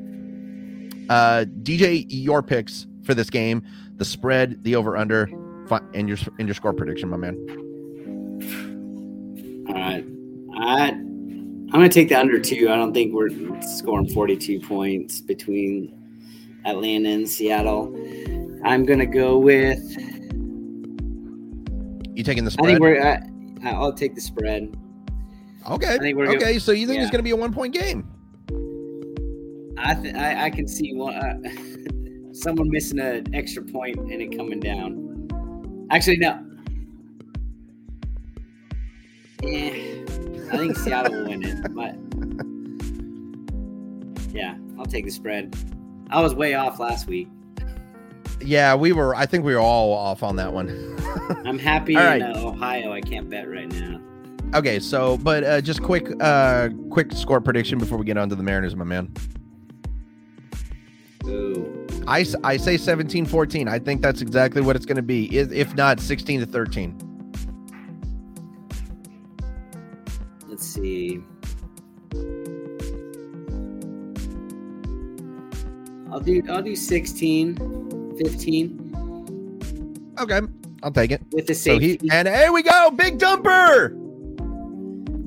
[1.11, 3.63] Uh, DJ, your picks for this game,
[3.97, 5.29] the spread, the over under,
[5.69, 7.37] fi- and your and your score prediction, my man.
[9.69, 10.05] All right.
[10.57, 12.69] I, I'm going to take the under two.
[12.71, 13.29] I don't think we're
[13.63, 15.93] scoring 42 points between
[16.65, 17.95] Atlanta and Seattle.
[18.65, 19.81] I'm going to go with,
[22.17, 22.67] You taking the spread?
[22.67, 24.75] I think we're, I, I'll take the spread.
[25.71, 25.95] okay.
[25.95, 26.59] I think we're okay.
[26.59, 28.09] So you think it's going to be a one point game?
[29.83, 34.37] I, th- I, I can see one, uh, someone missing an extra point and it
[34.37, 35.87] coming down.
[35.91, 36.39] Actually, no.
[39.43, 40.05] Eh,
[40.53, 41.97] I think Seattle will win it, but
[44.35, 45.55] yeah, I'll take the spread.
[46.11, 47.29] I was way off last week.
[48.43, 49.15] Yeah, we were.
[49.15, 50.69] I think we were all off on that one.
[51.47, 52.37] I'm happy All in right.
[52.37, 52.93] uh, Ohio.
[52.93, 54.01] I can't bet right now.
[54.55, 54.79] okay.
[54.81, 58.43] So, but uh, just quick, uh, quick score prediction before we get on to the
[58.43, 59.13] Mariners, my man.
[62.07, 63.69] I, I say 17 14.
[63.69, 67.07] I think that's exactly what it's going to be, if if not 16 to 13.
[70.49, 71.21] let's see.
[76.13, 78.87] I'll do I'll do 16, 15
[80.19, 80.41] Okay.
[80.83, 81.23] I'll take it.
[81.33, 81.99] with the So safety.
[82.03, 83.91] he and here we go, big dumper,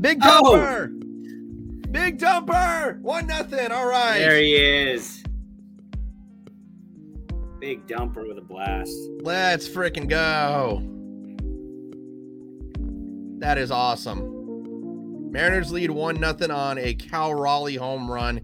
[0.02, 0.42] big Oh!
[0.58, 3.72] dumper, big dumper, one nothing.
[3.72, 5.23] All right, There he is.
[7.64, 8.92] Big dumper with a blast.
[9.22, 10.82] let's freaking go.
[13.40, 15.32] That is awesome.
[15.32, 18.42] Mariners lead one nothing on a Cal Raleigh home run.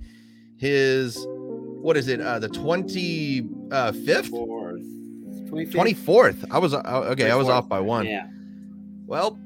[0.56, 2.22] His what is it?
[2.22, 5.72] Uh, the twenty uh, 25th?
[5.74, 6.46] twenty fourth.
[6.50, 6.80] I was uh,
[7.12, 7.30] okay.
[7.30, 8.06] I was off by one.
[8.06, 8.26] Yeah.
[9.06, 9.38] Well,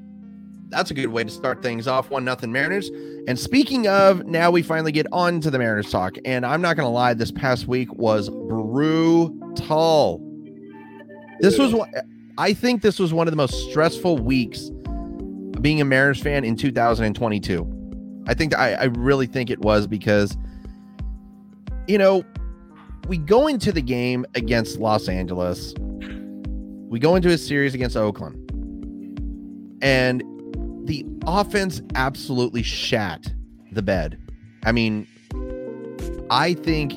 [0.68, 2.10] that's a good way to start things off.
[2.10, 2.90] One nothing Mariners.
[3.26, 6.16] And speaking of, now we finally get on to the Mariners talk.
[6.24, 9.43] And I'm not gonna lie, this past week was brutal.
[11.40, 11.88] This was what
[12.38, 14.70] I think this was one of the most stressful weeks
[15.60, 18.24] being a Mariners fan in 2022.
[18.26, 20.36] I think I, I really think it was because
[21.86, 22.24] you know,
[23.08, 25.74] we go into the game against Los Angeles.
[26.88, 28.40] We go into a series against Oakland
[29.82, 30.22] and
[30.86, 33.32] the offense absolutely shat
[33.72, 34.18] the bed.
[34.64, 35.06] I mean,
[36.30, 36.94] I think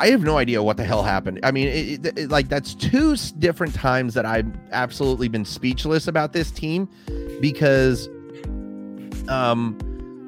[0.00, 1.40] I have no idea what the hell happened.
[1.42, 6.08] I mean, it, it- it- like that's two different times that I've absolutely been speechless
[6.08, 6.88] about this team
[7.40, 8.08] because,
[9.28, 9.76] um,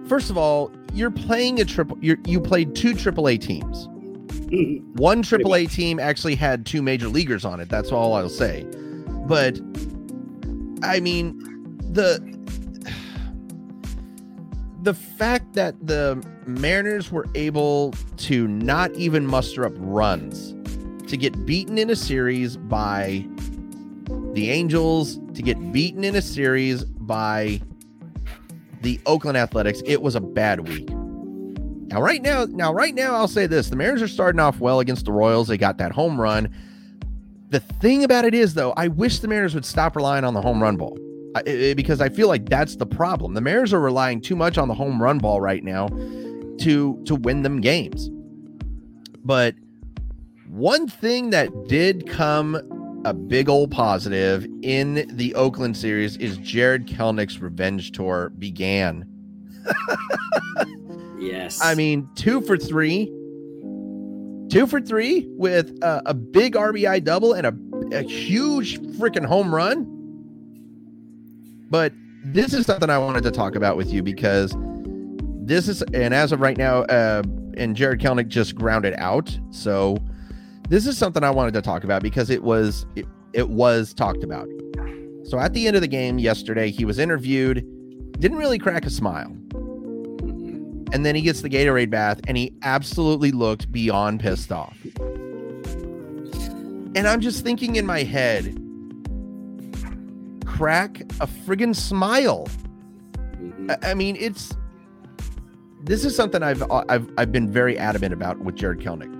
[0.08, 1.96] first of all, you're playing a triple.
[2.00, 3.88] You you played two AAA teams.
[4.96, 7.70] One AAA team actually had two major leaguers on it.
[7.70, 8.66] That's all I'll say.
[9.26, 9.58] But
[10.82, 11.38] I mean,
[11.92, 12.20] the
[14.82, 20.54] the fact that the Mariners were able to not even muster up runs
[21.08, 23.24] to get beaten in a series by
[24.32, 27.60] the Angels, to get beaten in a series by
[28.80, 30.90] the Oakland Athletics, it was a bad week.
[30.90, 34.80] Now, right now, now, right now, I'll say this: the Mariners are starting off well
[34.80, 35.46] against the Royals.
[35.46, 36.52] They got that home run.
[37.50, 40.40] The thing about it is, though, I wish the Mariners would stop relying on the
[40.40, 40.98] home run ball
[41.34, 43.34] I- because I feel like that's the problem.
[43.34, 45.88] The Mariners are relying too much on the home run ball right now
[46.58, 48.10] to to win them games.
[49.24, 49.54] But
[50.48, 52.60] one thing that did come
[53.04, 59.06] a big old positive in the Oakland series is Jared Kelenic's revenge tour began.
[61.18, 61.60] Yes.
[61.62, 63.04] I mean, two for three,
[64.50, 67.54] two for three with a, a big RBI double and a,
[67.96, 69.86] a huge freaking home run.
[71.72, 74.54] But this is something I wanted to talk about with you because
[75.40, 77.22] this is, and as of right now, uh,
[77.56, 79.38] and Jared Kelenic just grounded out.
[79.52, 79.96] So
[80.68, 84.22] this is something I wanted to talk about because it was it, it was talked
[84.22, 84.46] about.
[85.24, 87.64] So at the end of the game yesterday, he was interviewed,
[88.20, 89.30] didn't really crack a smile.
[90.92, 94.76] And then he gets the Gatorade bath and he absolutely looked beyond pissed off.
[96.94, 98.58] And I'm just thinking in my head,
[100.62, 102.46] crack a friggin' smile.
[103.16, 103.72] Mm-hmm.
[103.72, 104.56] I, I mean, it's
[105.82, 109.10] this is something I've uh, I've I've been very adamant about with Jared Kelenic.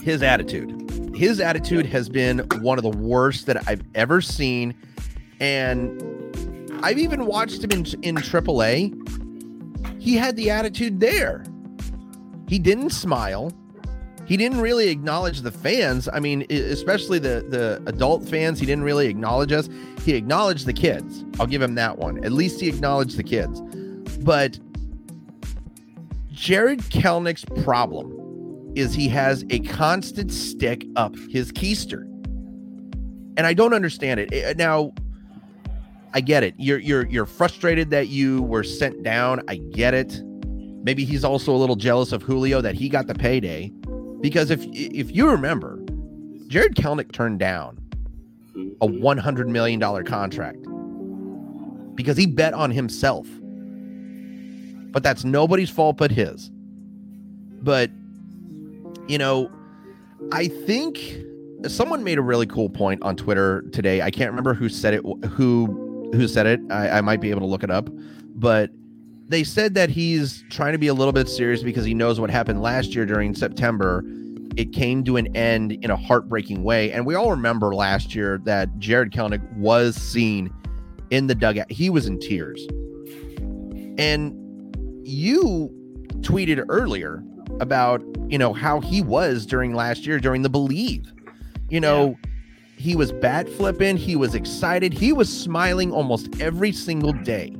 [0.00, 1.16] His attitude.
[1.16, 4.72] His attitude has been one of the worst that I've ever seen.
[5.40, 6.00] And
[6.84, 10.00] I've even watched him in, in AAA.
[10.00, 11.44] He had the attitude there.
[12.48, 13.52] He didn't smile.
[14.30, 16.08] He didn't really acknowledge the fans.
[16.12, 18.60] I mean, especially the the adult fans.
[18.60, 19.68] He didn't really acknowledge us.
[20.04, 21.24] He acknowledged the kids.
[21.40, 22.24] I'll give him that one.
[22.24, 23.60] At least he acknowledged the kids.
[24.20, 24.56] But
[26.30, 32.02] Jared Kelenic's problem is he has a constant stick up his keister.
[33.36, 34.56] And I don't understand it.
[34.56, 34.92] Now,
[36.14, 36.54] I get it.
[36.56, 39.42] You're you're you're frustrated that you were sent down.
[39.48, 40.22] I get it.
[40.84, 43.72] Maybe he's also a little jealous of Julio that he got the payday.
[44.20, 45.78] Because if if you remember,
[46.48, 47.78] Jared Kelenic turned down
[48.80, 49.04] a mm-hmm.
[49.04, 50.58] $100 million contract
[51.94, 53.26] because he bet on himself.
[54.92, 56.50] But that's nobody's fault but his.
[57.62, 57.90] But,
[59.06, 59.50] you know,
[60.32, 60.98] I think
[61.68, 64.02] someone made a really cool point on Twitter today.
[64.02, 66.60] I can't remember who said it, who who said it.
[66.70, 67.88] I, I might be able to look it up,
[68.34, 68.70] but
[69.30, 72.30] they said that he's trying to be a little bit serious because he knows what
[72.30, 74.04] happened last year during September.
[74.56, 78.40] It came to an end in a heartbreaking way, and we all remember last year
[78.44, 80.52] that Jared Kelenic was seen
[81.10, 81.70] in the dugout.
[81.70, 82.66] He was in tears,
[83.98, 84.34] and
[85.06, 85.70] you
[86.22, 87.22] tweeted earlier
[87.60, 91.12] about you know how he was during last year during the believe
[91.68, 92.30] you know yeah.
[92.76, 97.54] he was bat flipping he was excited he was smiling almost every single day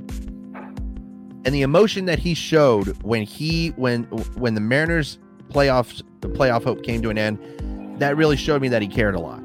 [1.45, 6.65] and the emotion that he showed when he when when the mariners playoffs the playoff
[6.65, 7.39] hope came to an end
[7.99, 9.43] that really showed me that he cared a lot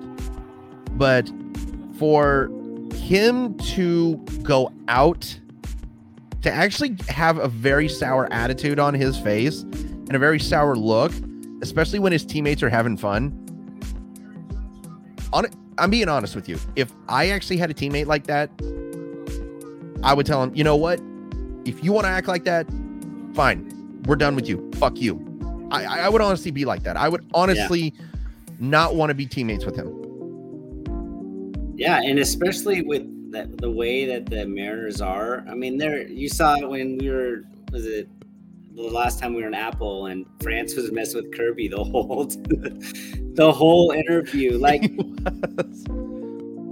[0.98, 1.30] but
[1.98, 2.50] for
[2.94, 5.40] him to go out
[6.42, 11.12] to actually have a very sour attitude on his face and a very sour look,
[11.64, 13.32] especially when his teammates are having fun.
[15.34, 15.46] On
[15.78, 16.60] I'm being honest with you.
[16.76, 18.50] If I actually had a teammate like that,
[20.04, 21.02] I would tell him, you know what?
[21.66, 22.68] If you want to act like that,
[23.34, 23.72] fine.
[24.06, 24.72] We're done with you.
[24.76, 25.20] Fuck you.
[25.72, 26.96] I, I would honestly be like that.
[26.96, 28.06] I would honestly yeah.
[28.60, 30.04] not want to be teammates with him.
[31.76, 35.44] Yeah, and especially with that the way that the Mariners are.
[35.50, 38.08] I mean, there you saw it when we were was it
[38.76, 42.26] the last time we were in Apple and France was messing with Kirby the whole
[43.36, 44.60] the whole interview.
[44.66, 44.84] Like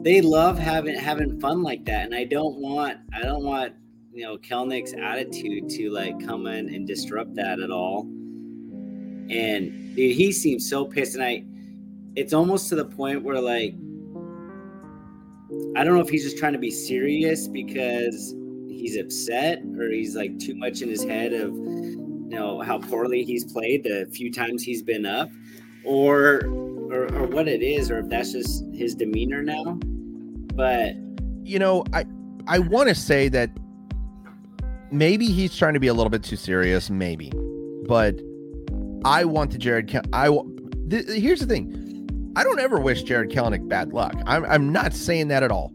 [0.03, 3.73] they love having having fun like that, and I don't want I don't want
[4.13, 8.01] you know Kelenic's attitude to like come in and disrupt that at all.
[9.29, 11.43] And dude, he seems so pissed, and I
[12.15, 13.73] it's almost to the point where like
[15.75, 18.35] I don't know if he's just trying to be serious because
[18.67, 23.23] he's upset or he's like too much in his head of you know how poorly
[23.23, 25.29] he's played the few times he's been up
[25.85, 26.41] or
[26.91, 29.77] or, or what it is or if that's just his demeanor now
[30.55, 30.95] but
[31.43, 32.03] you know i
[32.47, 33.49] i want to say that
[34.93, 37.31] maybe he's trying to be a little bit too serious maybe
[37.87, 38.19] but
[39.05, 40.29] i want the jared i
[40.89, 41.83] th- here's the thing
[42.35, 44.15] I don't ever wish Jared Kelenic bad luck.
[44.25, 45.71] I'm, I'm not saying that at all.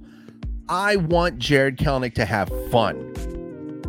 [0.68, 3.14] I want Jared Kelenic to have fun.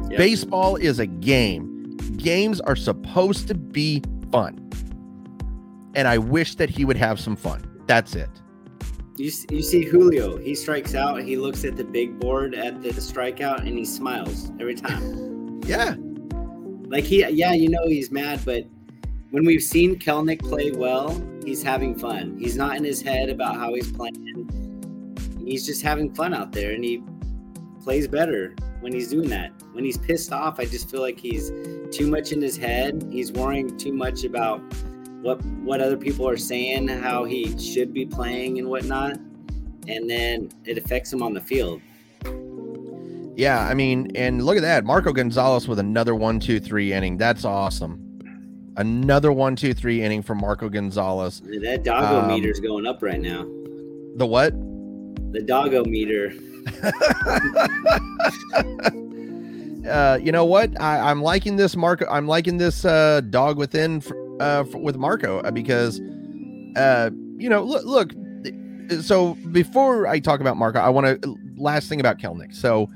[0.09, 0.17] Yep.
[0.17, 1.97] Baseball is a game.
[2.17, 4.69] Games are supposed to be fun.
[5.95, 7.63] And I wish that he would have some fun.
[7.88, 8.30] That's it.
[9.20, 12.89] You, you see Julio, he strikes out, he looks at the big board at the
[12.91, 15.59] strikeout and he smiles every time.
[15.65, 15.95] yeah.
[16.88, 18.63] Like he yeah, you know he's mad, but
[19.32, 22.38] when we've seen Kelenic play well, he's having fun.
[22.39, 24.15] He's not in his head about how he's playing.
[25.45, 27.03] He's just having fun out there and he
[27.84, 29.51] plays better when he's doing that.
[29.74, 31.51] When he's pissed off, I just feel like he's
[31.91, 33.05] too much in his head.
[33.11, 34.61] He's worrying too much about
[35.22, 39.17] what what other people are saying, how he should be playing and whatnot.
[39.88, 41.82] And then it affects him on the field.
[43.36, 44.84] Yeah, I mean, and look at that.
[44.84, 47.17] Marco Gonzalez with another one, two, three inning.
[47.17, 48.05] That's awesome.
[48.76, 51.41] Another one, two, three inning from Marco Gonzalez.
[51.61, 53.43] That doggo Um, meter's going up right now.
[54.15, 54.53] The what?
[55.32, 56.34] The doggo meter.
[59.89, 60.80] uh, you know what?
[60.80, 62.05] I, I'm liking this Marco.
[62.09, 65.99] I'm liking this uh, dog within f- uh, f- with Marco uh, because,
[66.75, 68.13] uh, you know, look, look.
[69.01, 72.55] So before I talk about Marco, I want to last thing about Kelenic.
[72.55, 72.87] So,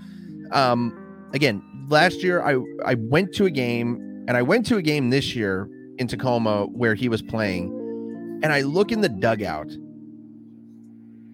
[0.52, 0.98] um,
[1.34, 5.10] again, last year I I went to a game and I went to a game
[5.10, 5.70] this year
[6.00, 7.70] in Tacoma where he was playing,
[8.44, 9.72] and I look in the dugout,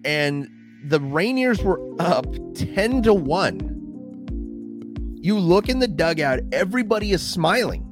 [0.04, 0.48] and
[0.84, 3.76] the Rainiers were up ten to one.
[5.22, 7.86] You look in the dugout, everybody is smiling.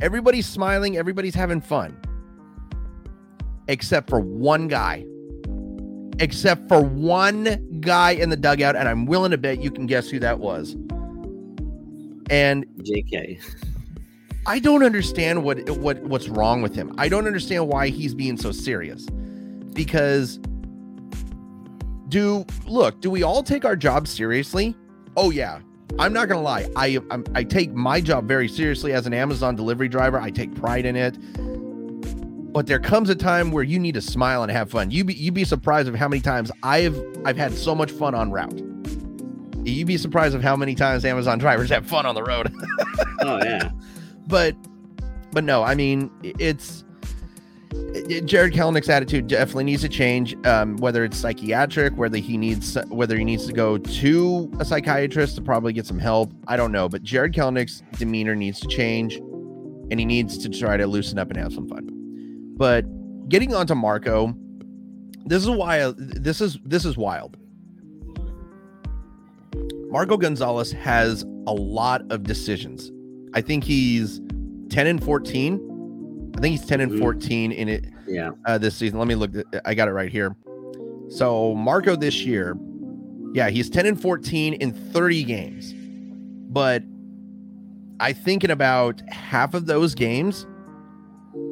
[0.00, 1.96] Everybody's smiling, everybody's having fun.
[3.68, 5.04] Except for one guy.
[6.18, 10.08] Except for one guy in the dugout, and I'm willing to bet you can guess
[10.08, 10.76] who that was.
[12.30, 13.40] And JK.
[14.46, 16.92] I don't understand what what what's wrong with him.
[16.98, 19.06] I don't understand why he's being so serious.
[19.72, 20.38] Because
[22.08, 24.76] do look, do we all take our job seriously?
[25.16, 25.60] Oh yeah.
[25.98, 26.68] I'm not gonna lie.
[26.76, 30.20] I I'm, I take my job very seriously as an Amazon delivery driver.
[30.20, 31.16] I take pride in it.
[32.52, 34.90] But there comes a time where you need to smile and have fun.
[34.90, 38.14] You be you'd be surprised of how many times I've I've had so much fun
[38.14, 38.58] on route.
[39.64, 42.52] You'd be surprised of how many times Amazon drivers have fun on the road.
[43.24, 43.70] Oh yeah.
[44.26, 44.56] but
[45.30, 46.84] but no i mean it's it-
[48.24, 53.16] jared Kelenic's attitude definitely needs to change um, whether it's psychiatric whether he needs whether
[53.16, 56.32] he needs to go to a psychiatrist to probably get some help.
[56.46, 60.76] I don't know but jared Kelenic's demeanor needs to change and he needs to try
[60.76, 61.88] to loosen up and have some fun.
[62.56, 62.84] But
[63.28, 64.34] getting on to marco
[65.24, 67.36] this is why this is this is wild.
[69.88, 72.90] Marco gonzalez has a lot of decisions.
[73.34, 74.20] I think he's
[74.70, 75.71] 10 and 14.
[76.36, 76.98] I think he's 10 and Mhm.
[76.98, 78.30] 14 in it Yeah.
[78.46, 78.98] uh, this season.
[78.98, 79.30] Let me look.
[79.64, 80.34] I got it right here.
[81.08, 82.56] So Marco this year,
[83.34, 85.74] yeah, he's 10 and 14 in 30 games.
[86.50, 86.82] But
[88.00, 90.46] I think in about half of those games,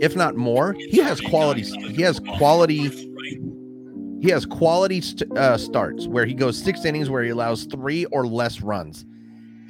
[0.01, 1.63] if not more, he has quality.
[1.63, 2.91] He has quality.
[4.23, 8.05] He has quality st- uh, starts where he goes six innings where he allows three
[8.07, 9.07] or less runs.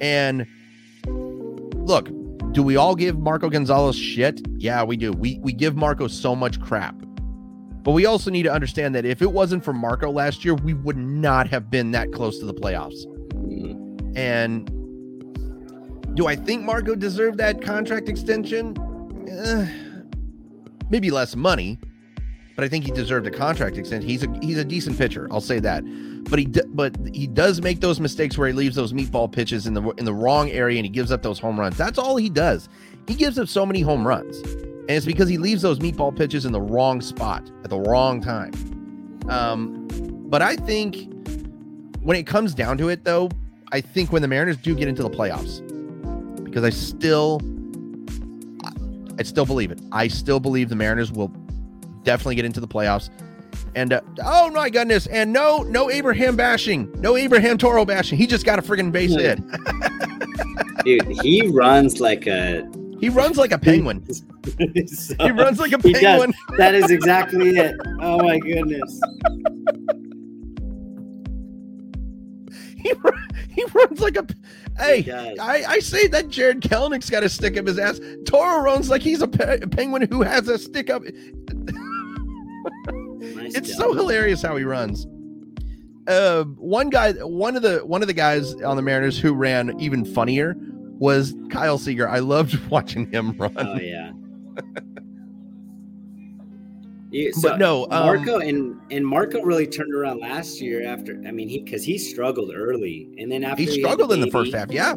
[0.01, 0.45] And
[1.07, 2.09] look,
[2.51, 4.41] do we all give Marco Gonzalez shit?
[4.57, 5.11] Yeah, we do.
[5.11, 6.95] We we give Marco so much crap.
[7.83, 10.73] But we also need to understand that if it wasn't for Marco last year, we
[10.73, 13.05] would not have been that close to the playoffs.
[14.15, 14.69] And
[16.15, 18.75] do I think Marco deserved that contract extension?
[19.27, 20.11] Eh,
[20.89, 21.79] maybe less money,
[22.61, 24.07] but I think he deserved a contract extension.
[24.07, 25.27] He's a he's a decent pitcher.
[25.31, 25.83] I'll say that.
[26.29, 29.73] But he but he does make those mistakes where he leaves those meatball pitches in
[29.73, 31.75] the in the wrong area and he gives up those home runs.
[31.75, 32.69] That's all he does.
[33.07, 36.45] He gives up so many home runs, and it's because he leaves those meatball pitches
[36.45, 38.53] in the wrong spot at the wrong time.
[39.27, 39.87] Um,
[40.29, 41.11] but I think
[42.01, 43.31] when it comes down to it, though,
[43.71, 45.65] I think when the Mariners do get into the playoffs,
[46.45, 47.41] because I still,
[49.17, 49.81] I still believe it.
[49.91, 51.33] I still believe the Mariners will
[52.03, 53.09] definitely get into the playoffs.
[53.75, 55.07] And uh, oh my goodness!
[55.07, 58.17] And no, no Abraham bashing, no Abraham Toro bashing.
[58.17, 59.39] He just got a friggin' base hit.
[60.85, 62.69] Dude, he runs like a.
[62.99, 64.05] He runs like a penguin.
[64.87, 66.33] So- He runs like a penguin.
[66.57, 67.75] that is exactly it.
[68.01, 68.99] Oh my goodness.
[72.77, 72.91] He
[73.49, 74.25] he runs like a.
[74.77, 75.11] Hey, He.
[75.11, 77.99] I, I say that Jared Kelenic's got a stick up his ass.
[78.25, 81.03] Toro runs like he's a, pe- a penguin who has a stick up.
[83.21, 83.77] Nice It's job.
[83.77, 85.05] so hilarious how he runs.
[86.07, 89.79] Uh, one guy, one of the one of the guys on the Mariners who ran
[89.79, 90.55] even funnier
[90.97, 92.09] was Kyle Seager.
[92.09, 93.53] I loved watching him run.
[93.57, 94.11] Oh yeah.
[97.11, 101.21] You, so But no, um, Marco and and Marco really turned around last year after.
[101.27, 104.31] I mean, he because he struggled early, and then after he had struggled in the
[104.31, 104.71] first half.
[104.71, 104.95] Yeah,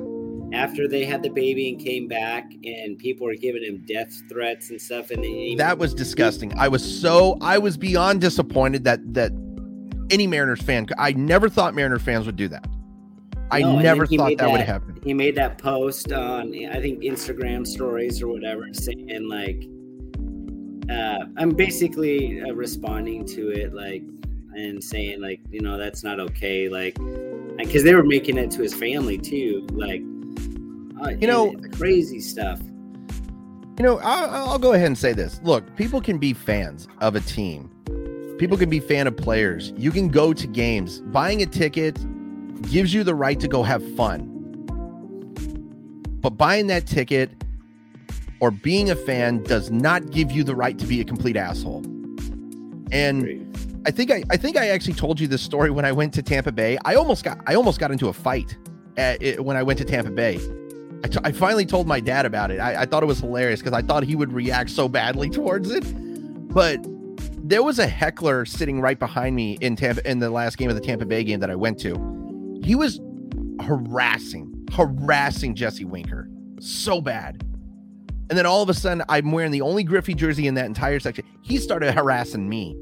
[0.54, 4.70] After they had the baby and came back, and people were giving him death threats
[4.70, 6.56] and stuff, and he, that was disgusting.
[6.56, 9.32] I was so I was beyond disappointed that that
[10.10, 10.86] any Mariners fan.
[10.96, 12.66] I never thought Mariners fans would do that.
[13.50, 14.98] I No, never thought made that, would happen.
[15.04, 19.68] he made that post on I think Instagram stories or whatever, saying like,
[20.90, 24.02] uh, I'm basically uh, responding to it like
[24.56, 26.96] and saying like, you know, that's not okay, like,
[27.58, 30.02] because they were making it to his family too, like,
[31.10, 32.60] You know- crazy stuff.
[33.78, 35.40] You know, I'll, I'll go ahead and say this.
[35.42, 37.68] Look, people can be fans of a team.
[38.38, 39.72] People can be fan of players.
[39.76, 41.00] You can go to games.
[41.00, 41.98] Buying a ticket
[42.70, 44.30] gives you the right to go have fun.
[46.20, 47.30] but buying that ticket
[48.40, 51.84] or being a fan does not give you the right to be a complete asshole.
[52.92, 56.14] And I think I, I think I actually told you this story when I went
[56.14, 56.78] to Tampa Bay.
[56.84, 58.56] I almost got I almost got into a fight
[58.96, 60.38] at, it, when I went to Tampa Bay.
[61.04, 62.58] I, t- I finally told my dad about it.
[62.58, 65.70] I, I thought it was hilarious because I thought he would react so badly towards
[65.70, 65.84] it.
[66.48, 66.78] But
[67.46, 70.76] there was a heckler sitting right behind me in Tampa in the last game of
[70.76, 72.60] the Tampa Bay game that I went to.
[72.64, 73.02] He was
[73.62, 76.26] harassing, harassing Jesse Winker
[76.58, 77.42] so bad.
[78.30, 81.00] And then all of a sudden, I'm wearing the only Griffey jersey in that entire
[81.00, 81.26] section.
[81.42, 82.78] He started harassing me.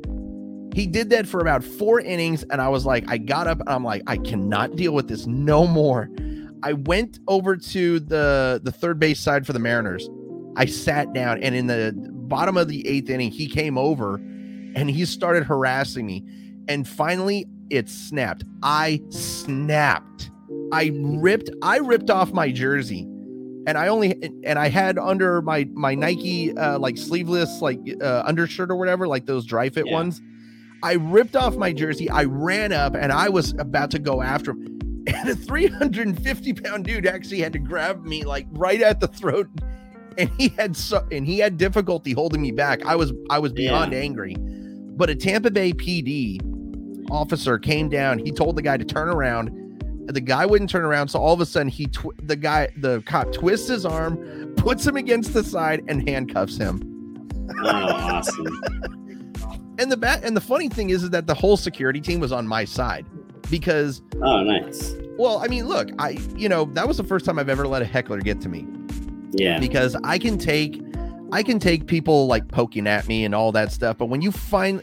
[0.76, 3.68] He did that for about four innings, and I was like, I got up, and
[3.68, 6.08] I'm like, I cannot deal with this no more.
[6.62, 10.08] I went over to the the third base side for the Mariners.
[10.56, 14.90] I sat down, and in the bottom of the eighth inning, he came over, and
[14.90, 16.24] he started harassing me.
[16.68, 18.44] And finally, it snapped.
[18.62, 20.30] I snapped.
[20.72, 21.50] I ripped.
[21.62, 23.08] I ripped off my jersey
[23.66, 28.22] and I only and I had under my my Nike uh, like sleeveless like uh,
[28.26, 29.92] undershirt or whatever, like those dry fit Yeah.
[29.94, 30.20] ones.
[30.82, 32.10] I ripped off my jersey.
[32.10, 34.80] I ran up and I was about to go after him.
[35.06, 39.48] And a 350 pound dude actually had to grab me like right at the throat.
[40.18, 42.84] And he had so and he had difficulty holding me back.
[42.84, 43.98] I was I was beyond Yeah.
[44.00, 44.36] angry.
[44.38, 46.38] But a Tampa Bay PD
[47.10, 48.18] officer came down.
[48.18, 49.58] He told the guy to turn around
[50.06, 53.00] the guy wouldn't turn around so all of a sudden he tw- the guy the
[53.06, 56.80] cop twists his arm puts him against the side and handcuffs him
[57.64, 58.46] Oh, awesome.
[59.78, 62.32] and the bat and the funny thing is, is that the whole security team was
[62.32, 63.06] on my side
[63.52, 64.94] because Oh, nice.
[65.18, 67.82] well i mean look i you know that was the first time i've ever let
[67.82, 68.66] a heckler get to me
[69.32, 69.60] Yeah.
[69.60, 70.82] because i can take
[71.32, 74.32] i can take people like poking at me and all that stuff but when you
[74.32, 74.82] find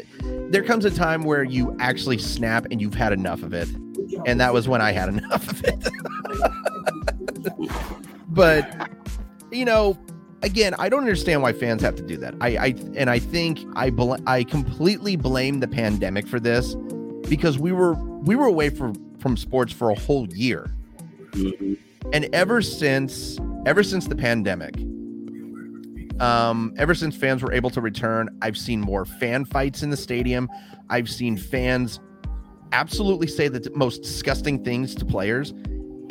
[0.51, 3.67] there comes a time where you actually snap and you've had enough of it
[4.25, 5.87] and that was when I had enough of it.
[8.29, 8.89] but
[9.51, 9.97] you know,
[10.41, 12.33] again, I don't understand why fans have to do that.
[12.41, 12.65] I, I
[12.95, 16.75] and I think I bl- I completely blame the pandemic for this
[17.29, 17.93] because we were
[18.23, 20.71] we were away from from sports for a whole year,
[21.31, 21.77] Mhm.
[22.13, 24.75] and ever since ever since the pandemic.
[26.21, 29.95] Um, ever since fans were able to return, I've seen more fan fights in the
[29.97, 30.49] stadium.
[30.89, 31.99] I've seen fans
[32.73, 35.51] absolutely say the most disgusting things to players.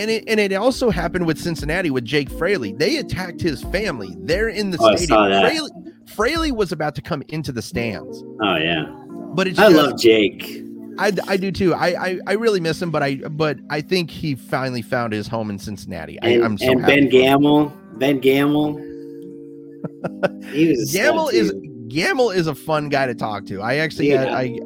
[0.01, 2.73] And it and it also happened with Cincinnati with Jake Fraley.
[2.73, 4.17] They attacked his family.
[4.21, 5.17] They're in the Oh, I stadium.
[5.19, 5.51] saw that.
[5.51, 5.71] Fraley,
[6.07, 8.87] Fraley was about to come into the stands, Oh, yeah.
[9.35, 10.65] but it's I just, love Jake.
[10.99, 11.75] I, I do too.
[11.75, 15.27] I, I I really miss him, but I but I think he finally found his
[15.29, 16.19] home in Cincinnati.
[16.23, 16.83] And, I'm so and.
[16.85, 17.09] Ben.
[17.09, 17.73] Gamel.
[17.97, 18.77] Ben Gamel.
[20.53, 21.53] he was a Gamel is.
[21.89, 23.63] Gamel is a fun guy to talk to.
[23.63, 24.25] I actually Yeah.
[24.25, 24.59] I, I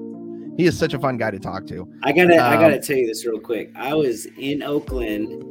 [0.57, 1.89] he is such a fun guy to talk to.
[2.03, 3.70] I gotta, I Um, gotta tell you this real quick.
[3.74, 5.43] I was in Oakland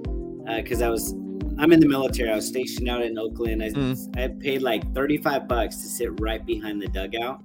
[0.46, 1.14] because I was,
[1.58, 2.30] I'm in the military.
[2.30, 3.64] I was stationed out in Oakland.
[3.64, 4.18] I, Mm.
[4.20, 7.42] I paid like 35 bucks to sit right behind the dugout.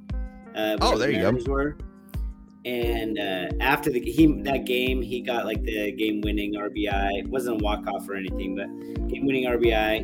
[0.55, 1.51] Uh, Oh, there the you go.
[1.51, 1.79] Were.
[2.67, 7.21] And uh, after the he that game, he got like the game-winning RBI.
[7.21, 10.03] It wasn't a walk-off or anything, but game-winning RBI.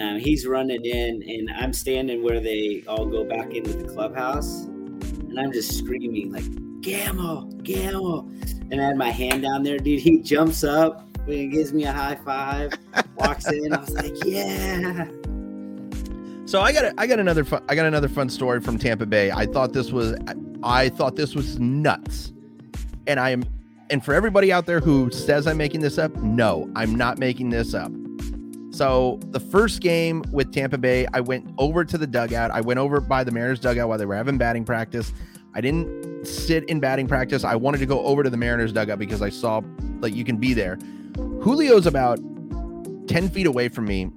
[0.00, 4.66] Um, he's running in, and I'm standing where they all go back into the clubhouse,
[4.66, 6.44] and I'm just screaming like
[6.80, 8.30] Gamel, Gamel.
[8.70, 9.98] And I had my hand down there, dude.
[9.98, 12.72] He jumps up and gives me a high five,
[13.16, 13.72] walks in.
[13.72, 15.08] I was like, yeah.
[16.46, 19.06] So I got a, I got another fun, I got another fun story from Tampa
[19.06, 19.32] Bay.
[19.32, 20.14] I thought this was
[20.62, 22.32] I thought this was nuts.
[23.06, 23.44] And I am
[23.90, 27.50] and for everybody out there who says I'm making this up, no, I'm not making
[27.50, 27.90] this up.
[28.70, 32.52] So the first game with Tampa Bay, I went over to the dugout.
[32.52, 35.12] I went over by the Mariners dugout while they were having batting practice.
[35.54, 37.42] I didn't sit in batting practice.
[37.42, 39.60] I wanted to go over to the Mariners dugout because I saw
[39.98, 40.78] like you can be there.
[41.42, 42.20] Julio's about
[43.08, 44.08] 10 feet away from me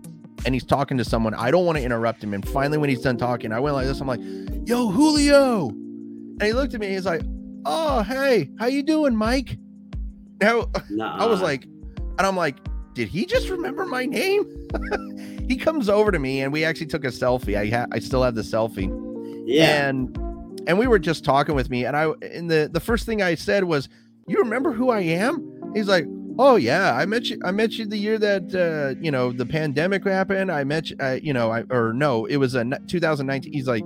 [0.46, 1.34] and he's talking to someone.
[1.34, 2.36] I don't want to interrupt him.
[2.36, 4.00] And finally, when he's done talking, I went like this.
[4.02, 4.20] I'm like,
[4.68, 5.74] "Yo, Julio,"
[6.40, 6.88] and he looked at me.
[6.88, 7.22] He's like,
[7.66, 9.58] "Oh, hey, how you doing, Mike?"
[10.42, 10.70] Now
[11.02, 12.58] I was like, and I'm like,
[12.94, 14.46] "Did he just remember my name?"
[15.48, 17.58] he comes over to me, and we actually took a selfie.
[17.58, 18.90] I ha- I still have the selfie,
[19.46, 19.88] yeah.
[19.88, 20.18] and
[20.68, 21.86] and we were just talking with me.
[21.86, 23.90] And I and the the first thing I said was,
[24.28, 26.06] "You remember who I am?" He's like,
[26.40, 27.40] Oh yeah, I met you.
[27.44, 30.52] I met you the year that uh, you know the pandemic happened.
[30.52, 30.96] I met you.
[31.00, 33.54] Uh, you know, I or no, it was a 2019.
[33.54, 33.84] He's like,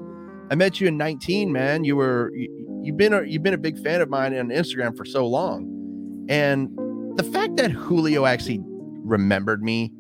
[0.50, 1.84] I met you in 19, man.
[1.84, 4.96] You were you, you've been a, you've been a big fan of mine on Instagram
[4.96, 6.70] for so long, and
[7.18, 9.92] the fact that Julio actually remembered me,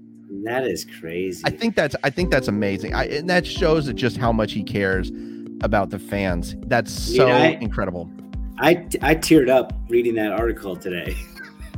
[0.46, 1.42] That is crazy.
[1.46, 2.94] I think that's I think that's amazing.
[2.96, 5.12] I, and that shows just how much he cares
[5.62, 6.56] about the fans.
[6.68, 8.10] That's so I- incredible.
[8.60, 8.72] I
[9.02, 11.16] I teared up reading that article today.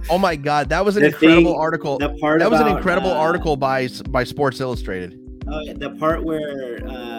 [0.10, 1.98] Oh my god, that was an The incredible thing- article.
[1.98, 5.20] The part That was an incredible uh, article by by Sports Illustrated.
[5.52, 7.19] Oh, yeah, the part where um,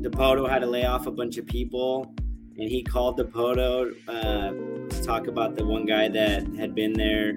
[0.00, 2.14] Dipoto had to lay off a bunch of people,
[2.56, 7.30] and he called Dipoto uh, to talk about the one guy that had been there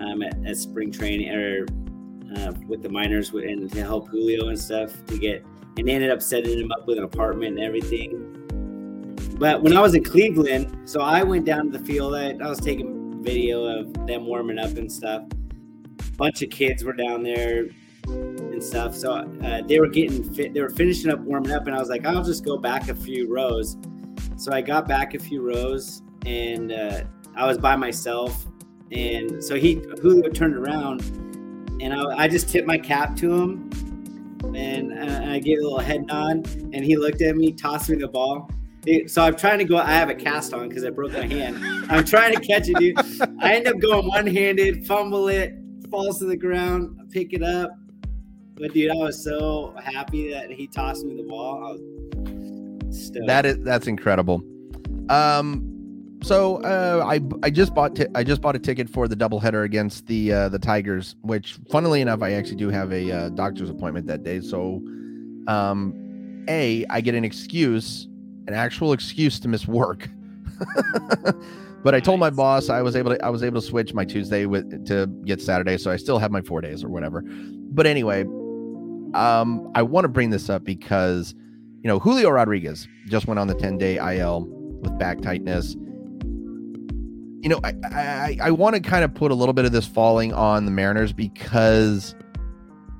[0.00, 1.66] um, at, at spring training or
[2.36, 5.44] uh, with the minors and to help Julio and stuff to get,
[5.76, 8.34] and they ended up setting him up with an apartment and everything.
[9.38, 12.14] But when I was in Cleveland, so I went down to the field.
[12.14, 15.24] I, I was taking video of them warming up and stuff.
[16.16, 17.66] Bunch of kids were down there
[18.08, 18.94] and stuff.
[18.94, 20.54] So uh, they were getting fit.
[20.54, 22.94] They were finishing up warming up, and I was like, I'll just go back a
[22.94, 23.76] few rows.
[24.36, 27.02] So I got back a few rows, and uh,
[27.36, 28.46] I was by myself.
[28.90, 31.02] And so he Julio turned around,
[31.80, 33.70] and I, I just tipped my cap to him,
[34.54, 37.96] and uh, I gave a little head nod, and he looked at me, tossed me
[37.96, 38.50] the ball.
[39.06, 39.76] So I'm trying to go.
[39.76, 41.58] I have a cast on because I broke my hand.
[41.90, 42.96] I'm trying to catch it, dude.
[43.42, 45.54] I end up going one-handed, fumble it,
[45.90, 47.70] falls to the ground, pick it up.
[48.60, 51.64] But dude, I was so happy that he tossed me the ball.
[51.64, 53.26] I was stoked.
[53.26, 54.42] That is that's incredible.
[55.08, 55.64] Um,
[56.22, 59.64] so uh, I I just bought ti- I just bought a ticket for the doubleheader
[59.64, 63.70] against the uh, the Tigers, which funnily enough I actually do have a uh, doctor's
[63.70, 64.40] appointment that day.
[64.40, 64.82] So,
[65.46, 68.08] um, a I get an excuse,
[68.48, 70.08] an actual excuse to miss work.
[71.84, 74.04] but I told my boss I was able to I was able to switch my
[74.04, 77.22] Tuesday with to get Saturday, so I still have my four days or whatever.
[77.22, 78.24] But anyway,
[79.14, 81.34] um, I want to bring this up because
[81.82, 84.46] you know, Julio Rodriguez just went on the 10 day IL
[84.82, 85.74] with back tightness.
[87.40, 89.86] You know, I I, I want to kind of put a little bit of this
[89.86, 92.16] falling on the Mariners because,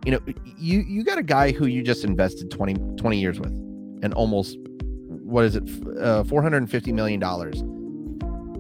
[0.05, 0.21] you know,
[0.57, 3.51] you you got a guy who you just invested 20, 20 years with
[4.01, 4.57] and almost,
[5.09, 5.65] what is it,
[6.01, 7.21] uh, $450 million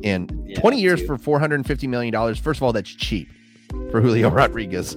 [0.03, 2.34] in Yeah, 20 years for $450 million.
[2.34, 3.28] First of all, that's cheap
[3.92, 4.96] for Julio Rodriguez.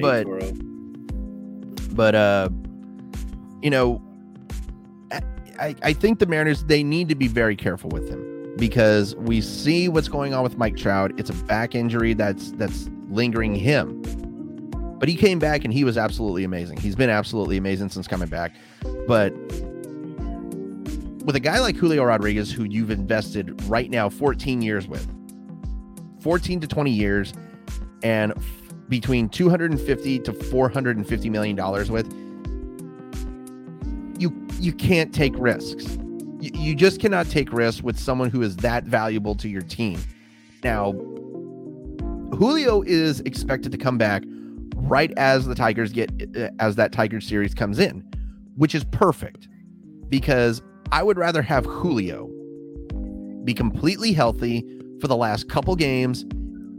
[0.00, 0.52] But-.
[1.98, 2.48] But uh
[3.60, 4.00] you know
[5.60, 9.40] I, I think the mariners they need to be very careful with him because we
[9.40, 11.10] see what's going on with mike trout.
[11.18, 14.00] It's a back injury that's that's lingering him.
[15.00, 16.76] But he came back and he was absolutely amazing.
[16.78, 18.54] He's been absolutely amazing since coming back.
[19.08, 19.30] But
[21.24, 25.06] with a guy like julio rodriguez who you've invested right now 14 years with
[26.20, 27.32] 14 to 20 years
[28.04, 28.32] and
[28.88, 32.10] between 250 to 450 million dollars with
[34.18, 35.98] you you can't take risks.
[36.40, 40.00] You, you just cannot take risks with someone who is that valuable to your team.
[40.64, 40.92] Now
[42.38, 44.22] julio is expected to come back
[44.76, 48.04] right as the tigers get uh, as that tiger series comes in
[48.56, 49.48] which is perfect
[50.08, 50.62] because
[50.92, 52.30] i would rather have julio
[53.44, 54.64] be completely healthy
[55.00, 56.24] for the last couple games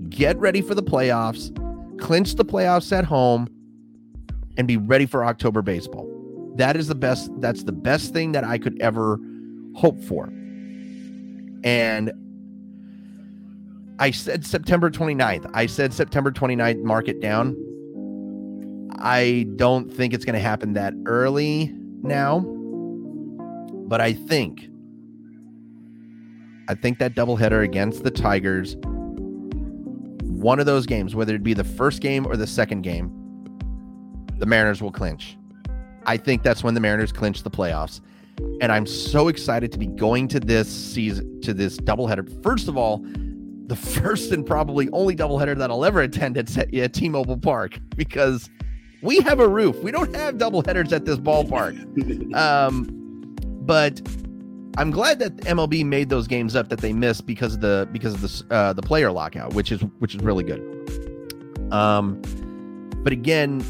[0.08, 1.54] get ready for the playoffs
[2.00, 3.48] clinch the playoffs at home
[4.58, 6.08] and be ready for October baseball.
[6.56, 9.20] That is the best that's the best thing that I could ever
[9.76, 10.26] hope for.
[11.64, 12.12] And
[14.00, 15.50] I said September 29th.
[15.54, 17.56] I said September 29th mark it down.
[19.00, 22.40] I don't think it's going to happen that early now.
[23.88, 24.68] But I think
[26.68, 28.76] I think that doubleheader against the Tigers
[30.40, 33.12] one of those games, whether it be the first game or the second game,
[34.38, 35.38] the Mariners will clinch.
[36.06, 38.00] I think that's when the Mariners clinch the playoffs.
[38.62, 42.42] And I'm so excited to be going to this season, to this doubleheader.
[42.42, 43.00] First of all,
[43.68, 48.50] the first and probably only doubleheader that I'll ever attend at, at T-Mobile Park because
[49.02, 49.78] we have a roof.
[49.84, 51.86] We don't have doubleheaders at this ballpark.
[52.36, 52.96] Um,
[53.66, 54.02] but
[54.78, 58.14] I'm glad that MLB made those games up that they missed because of the because
[58.14, 60.62] of the uh, the player lockout, which is which is really good.
[61.74, 62.22] Um,
[63.04, 63.62] but again,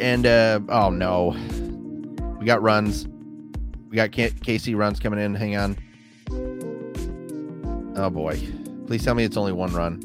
[0.00, 1.36] and uh, oh no,
[2.38, 3.06] we got runs.
[3.88, 5.34] We got K- KC runs coming in.
[5.34, 5.76] Hang on.
[7.96, 8.38] Oh boy,
[8.86, 10.02] please tell me it's only one run.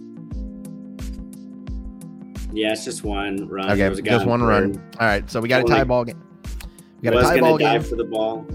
[2.53, 3.71] yeah, it's just one run.
[3.71, 4.75] Okay, just one run.
[4.99, 6.21] All right, so we got a tie ball game.
[7.01, 7.89] We got a tie ball dive game.
[7.89, 8.45] for the ball.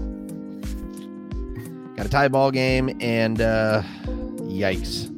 [1.97, 3.81] Got a tie ball game, and uh,
[4.43, 5.13] yikes.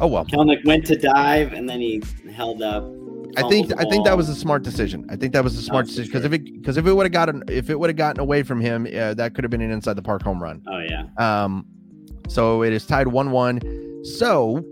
[0.00, 0.24] Oh well.
[0.24, 2.02] Kelenic went to dive and then he
[2.32, 2.84] held up.
[3.36, 5.06] I think I think that was a smart decision.
[5.10, 7.04] I think that was a smart for decision because if it because if it would
[7.04, 9.60] have gotten if it would have gotten away from him, uh, that could have been
[9.60, 10.62] an inside the park home run.
[10.66, 11.04] Oh yeah.
[11.18, 11.66] Um,
[12.28, 13.60] so it is tied one one.
[14.04, 14.64] So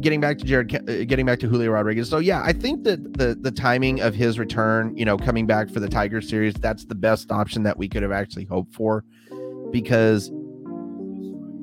[0.00, 2.08] getting back to Jared, uh, getting back to Julio Rodriguez.
[2.08, 5.70] So yeah, I think that the the timing of his return, you know, coming back
[5.70, 9.04] for the Tiger series, that's the best option that we could have actually hoped for,
[9.74, 10.30] because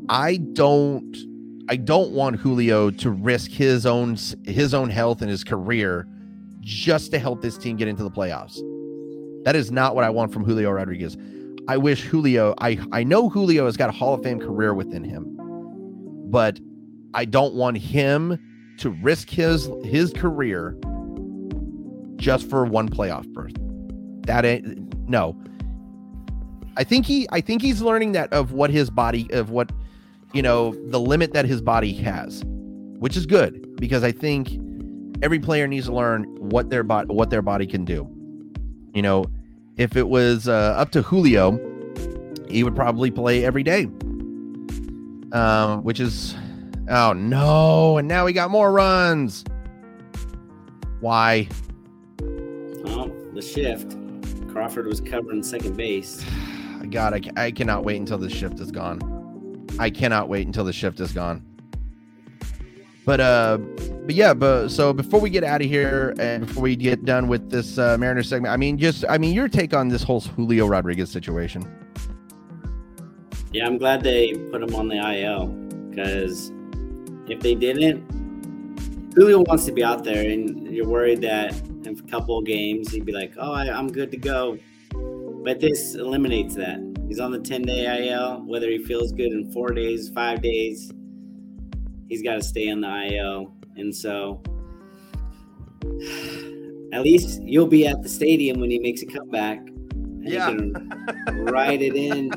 [0.09, 1.15] I don't
[1.69, 6.05] I don't want Julio to risk his own his own health and his career
[6.59, 8.59] just to help this team get into the playoffs.
[9.45, 11.15] That is not what I want from Julio Rodriguez.
[11.69, 15.05] I wish Julio, I, I know Julio has got a Hall of Fame career within
[15.05, 15.23] him,
[16.29, 16.59] but
[17.13, 18.37] I don't want him
[18.79, 20.77] to risk his his career
[22.17, 23.53] just for one playoff berth.
[24.27, 25.41] That ain't no.
[26.77, 29.71] I think he I think he's learning that of what his body of what
[30.33, 34.59] you know the limit that his body has, which is good because I think
[35.21, 38.07] every player needs to learn what their body what their body can do.
[38.93, 39.25] You know,
[39.77, 41.59] if it was uh, up to Julio,
[42.49, 43.87] he would probably play every day.
[45.33, 46.35] Um, which is
[46.89, 49.43] oh no, and now we got more runs.
[50.99, 51.47] Why?
[52.85, 53.97] Oh, the shift.
[54.51, 56.23] Crawford was covering second base.
[56.89, 59.67] God, I, I cannot wait until the shift is gone.
[59.79, 61.45] I cannot wait until the shift is gone.
[63.05, 66.75] But uh, but yeah, but so before we get out of here and before we
[66.75, 69.87] get done with this uh, Mariners segment, I mean, just I mean, your take on
[69.87, 71.65] this whole Julio Rodriguez situation.
[73.51, 75.47] Yeah, I'm glad they put him on the IL
[75.89, 76.51] because
[77.27, 78.05] if they didn't,
[79.15, 82.91] Julio wants to be out there, and you're worried that in a couple of games
[82.91, 84.59] he'd be like, "Oh, I, I'm good to go."
[85.43, 86.79] But this eliminates that.
[87.07, 90.91] He's on the 10 day IL, whether he feels good in four days, five days,
[92.09, 93.53] he's got to stay on the IL.
[93.75, 94.41] And so
[96.93, 99.59] at least you'll be at the stadium when he makes a comeback.
[99.59, 100.49] And yeah.
[100.49, 102.31] You can write it in.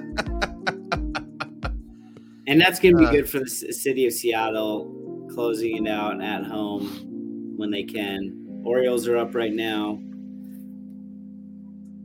[2.47, 3.11] And that's going to be Uh.
[3.11, 8.63] good for the city of Seattle closing it out at home when they can.
[8.65, 9.99] Orioles are up right now.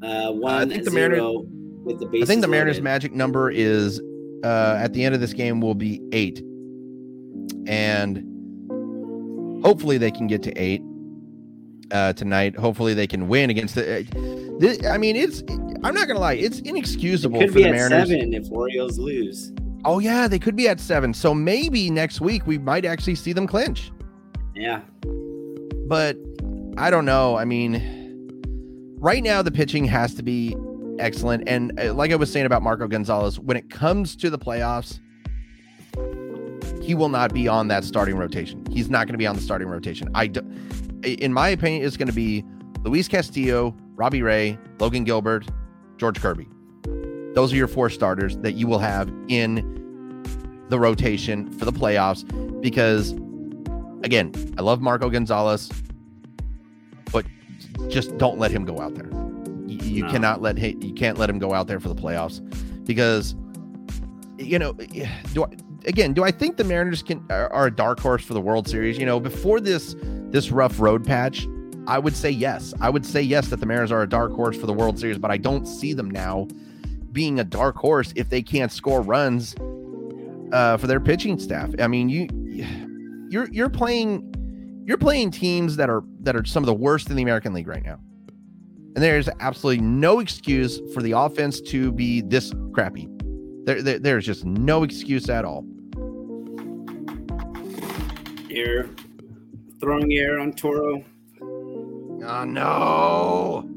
[0.02, 1.44] Uh, one think the zero
[1.84, 2.84] with the I think the Mariners' loaded.
[2.84, 4.02] magic number is
[4.44, 6.42] uh, at the end of this game will be eight,
[7.68, 8.18] and
[9.64, 10.82] hopefully they can get to eight
[11.92, 12.56] uh, tonight.
[12.56, 14.00] Hopefully they can win against the.
[14.00, 15.44] Uh, thi- I mean, it's.
[15.84, 18.10] I'm not gonna lie, it's inexcusable could for be the at Mariners.
[18.10, 19.52] seven if Orioles lose.
[19.86, 21.14] Oh yeah, they could be at seven.
[21.14, 23.92] So maybe next week we might actually see them clinch.
[24.56, 24.82] Yeah,
[25.88, 26.18] But
[26.78, 27.38] I don't know.
[27.38, 27.76] I mean,
[29.00, 30.56] right now the pitching has to be
[31.00, 31.48] excellent.
[31.48, 35.00] And uh, like I was saying about Marco Gonzalez, when it comes to the playoffs,
[36.84, 38.64] he will not be on that starting rotation.
[38.70, 40.10] He's not going to be on the starting rotation.
[40.14, 40.42] I, do,
[41.04, 42.44] in my opinion, it's going to be
[42.84, 45.46] Luis Castillo, Robbie Ray, Logan Gilbert,
[45.98, 46.48] George Kirby.
[47.36, 49.78] Those are your four starters that you will have in
[50.70, 52.24] the rotation for the playoffs
[52.62, 53.14] because
[54.04, 55.70] again, I love Marco Gonzalez,
[57.90, 59.10] just don't let him go out there.
[59.68, 60.12] You, you No.
[60.12, 62.42] cannot let him, you can't let him go out there for the playoffs
[62.86, 63.36] because
[64.38, 64.74] you know
[65.34, 65.48] do I,
[65.86, 68.68] again do I think the Mariners can are, are a dark horse for the World
[68.68, 68.98] Series?
[68.98, 69.96] You know, before this
[70.32, 71.48] this rough road patch,
[71.88, 72.74] I would say yes.
[72.82, 75.18] I would say yes that the Mariners are a dark horse for the World Series,
[75.18, 76.48] but I don't see them now
[77.12, 79.56] being a dark horse if they can't score runs
[80.52, 81.70] uh, for their pitching staff.
[81.80, 82.28] I mean, you
[83.30, 84.32] you're you're playing
[84.90, 87.68] you're playing teams that are that are some of the worst in the American League
[87.68, 88.00] right now.
[88.96, 93.08] And there's absolutely no excuse for the offense to be this crappy.
[93.66, 95.64] There, there there's just no excuse at all.
[98.50, 98.90] air
[99.80, 101.06] throwing air on Toro.
[101.40, 103.70] Oh no.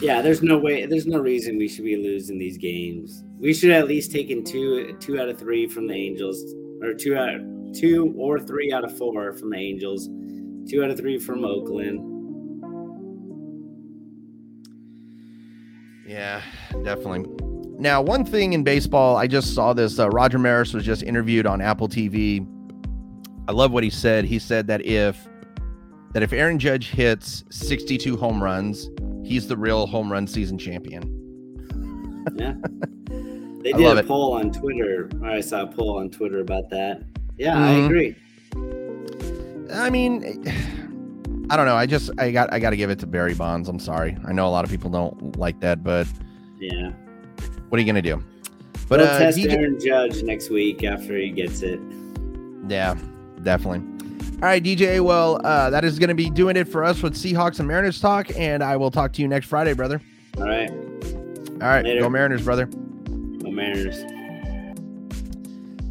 [0.00, 0.86] Yeah, there's no way.
[0.86, 3.22] There's no reason we should be losing these games.
[3.38, 6.42] We should at least taken two two out of three from the Angels,
[6.82, 7.38] or two out
[7.74, 10.08] two or three out of four from the Angels,
[10.68, 12.06] two out of three from Oakland.
[16.06, 16.42] Yeah,
[16.82, 17.24] definitely.
[17.78, 19.98] Now, one thing in baseball, I just saw this.
[19.98, 22.46] Uh, Roger Maris was just interviewed on Apple TV.
[23.48, 24.24] I love what he said.
[24.24, 25.28] He said that if
[26.12, 28.90] that if Aaron Judge hits 62 home runs,
[29.24, 31.16] he's the real home run season champion.
[32.34, 32.54] Yeah,
[33.62, 34.08] they did a it.
[34.08, 35.08] poll on Twitter.
[35.24, 37.04] I saw a poll on Twitter about that.
[37.40, 37.86] Yeah, I Mhm.
[37.86, 38.14] agree.
[39.72, 40.44] I mean,
[41.48, 41.74] I don't know.
[41.76, 43.68] I just I got I got to give it to Barry Bonds.
[43.68, 44.16] I'm sorry.
[44.26, 46.06] I know a lot of people don't like that, but
[46.60, 46.90] Yeah,
[47.70, 48.22] what are you gonna do?
[48.88, 51.80] But we'll uh, test DJ Aaron Judge next week after he gets it.
[52.68, 52.94] Yeah,
[53.42, 53.80] definitely.
[54.42, 55.00] All right, DJ.
[55.00, 58.00] Well, uh, that is going to be doing it for us with Seahawks and Mariners
[58.00, 60.00] talk, and I will talk to you next Friday, brother.
[60.38, 62.00] All right, All right, Later.
[62.00, 62.66] go Mariners, brother.
[62.66, 64.02] go Mariners.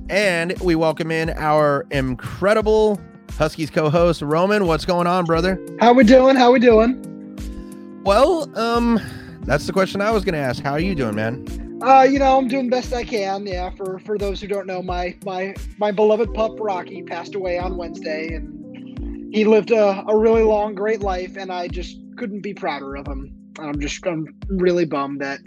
[0.09, 2.99] And we welcome in our incredible
[3.37, 4.65] Huskies co-host Roman.
[4.65, 5.63] What's going on, brother?
[5.79, 6.35] How we doing?
[6.35, 8.01] How we doing?
[8.03, 8.99] Well, um,
[9.41, 10.63] that's the question I was going to ask.
[10.63, 11.45] How are you doing, man?
[11.83, 13.45] Uh, you know, I'm doing the best I can.
[13.45, 17.59] Yeah, for for those who don't know, my my my beloved pup Rocky passed away
[17.59, 22.41] on Wednesday, and he lived a, a really long, great life, and I just couldn't
[22.41, 23.31] be prouder of him.
[23.59, 25.39] I'm just I'm really bummed that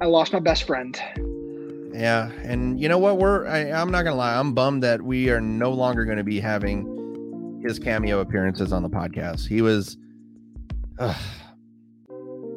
[0.00, 1.00] I lost my best friend.
[1.92, 3.18] Yeah, and you know what?
[3.18, 4.38] We're I, I'm not gonna lie.
[4.38, 8.82] I'm bummed that we are no longer going to be having his cameo appearances on
[8.82, 9.46] the podcast.
[9.46, 9.96] He was.
[10.98, 11.14] Uh,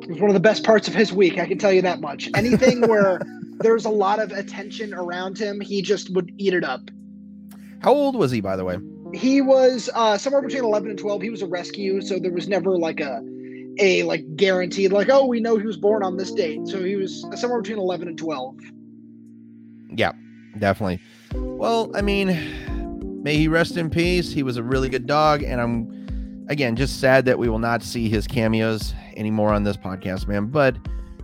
[0.01, 1.37] it was one of the best parts of his week.
[1.37, 2.29] I can tell you that much.
[2.35, 3.21] Anything where
[3.59, 6.81] there's a lot of attention around him, he just would eat it up.
[7.81, 8.77] How old was he, by the way?
[9.13, 11.21] He was uh, somewhere between 11 and 12.
[11.21, 13.21] He was a rescue, so there was never like a
[13.79, 16.67] a like guaranteed like oh we know he was born on this date.
[16.67, 18.55] So he was somewhere between 11 and 12.
[19.95, 20.11] Yeah,
[20.57, 20.99] definitely.
[21.33, 24.31] Well, I mean, may he rest in peace.
[24.31, 27.83] He was a really good dog, and I'm again just sad that we will not
[27.83, 30.47] see his cameos anymore on this podcast, man.
[30.47, 30.77] But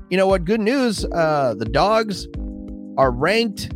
[0.09, 0.45] you know what?
[0.45, 1.05] Good news.
[1.05, 2.28] Uh, the dogs
[2.97, 3.72] are ranked.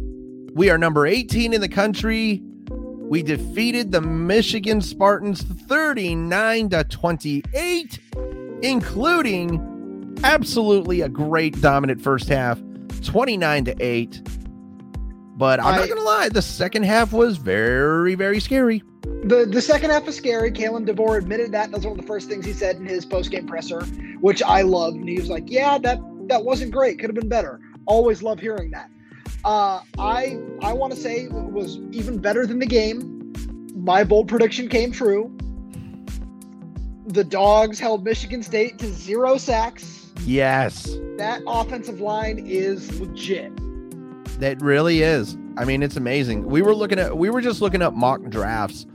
[0.53, 2.41] We are number 18 in the country.
[2.67, 7.99] We defeated the Michigan Spartans 39 to 28,
[8.63, 12.61] including absolutely a great dominant first half,
[13.03, 14.21] 29 to 8.
[15.35, 18.83] But I'm I, not gonna lie, the second half was very, very scary.
[19.23, 20.51] The the second half was scary.
[20.51, 21.71] Kalen DeBoer admitted that.
[21.71, 23.81] That was one of the first things he said in his post game presser,
[24.21, 24.97] which I loved.
[24.97, 26.99] And he was like, "Yeah, that that wasn't great.
[26.99, 28.89] Could have been better." Always love hearing that.
[29.43, 33.33] Uh, I I want to say it was even better than the game.
[33.75, 35.35] My bold prediction came true.
[37.07, 40.11] The dogs held Michigan State to zero sacks.
[40.25, 40.95] Yes.
[41.17, 43.51] That offensive line is legit.
[44.43, 45.37] That really is.
[45.55, 46.43] I mean, it's amazing.
[46.43, 48.85] We were looking at we were just looking up mock drafts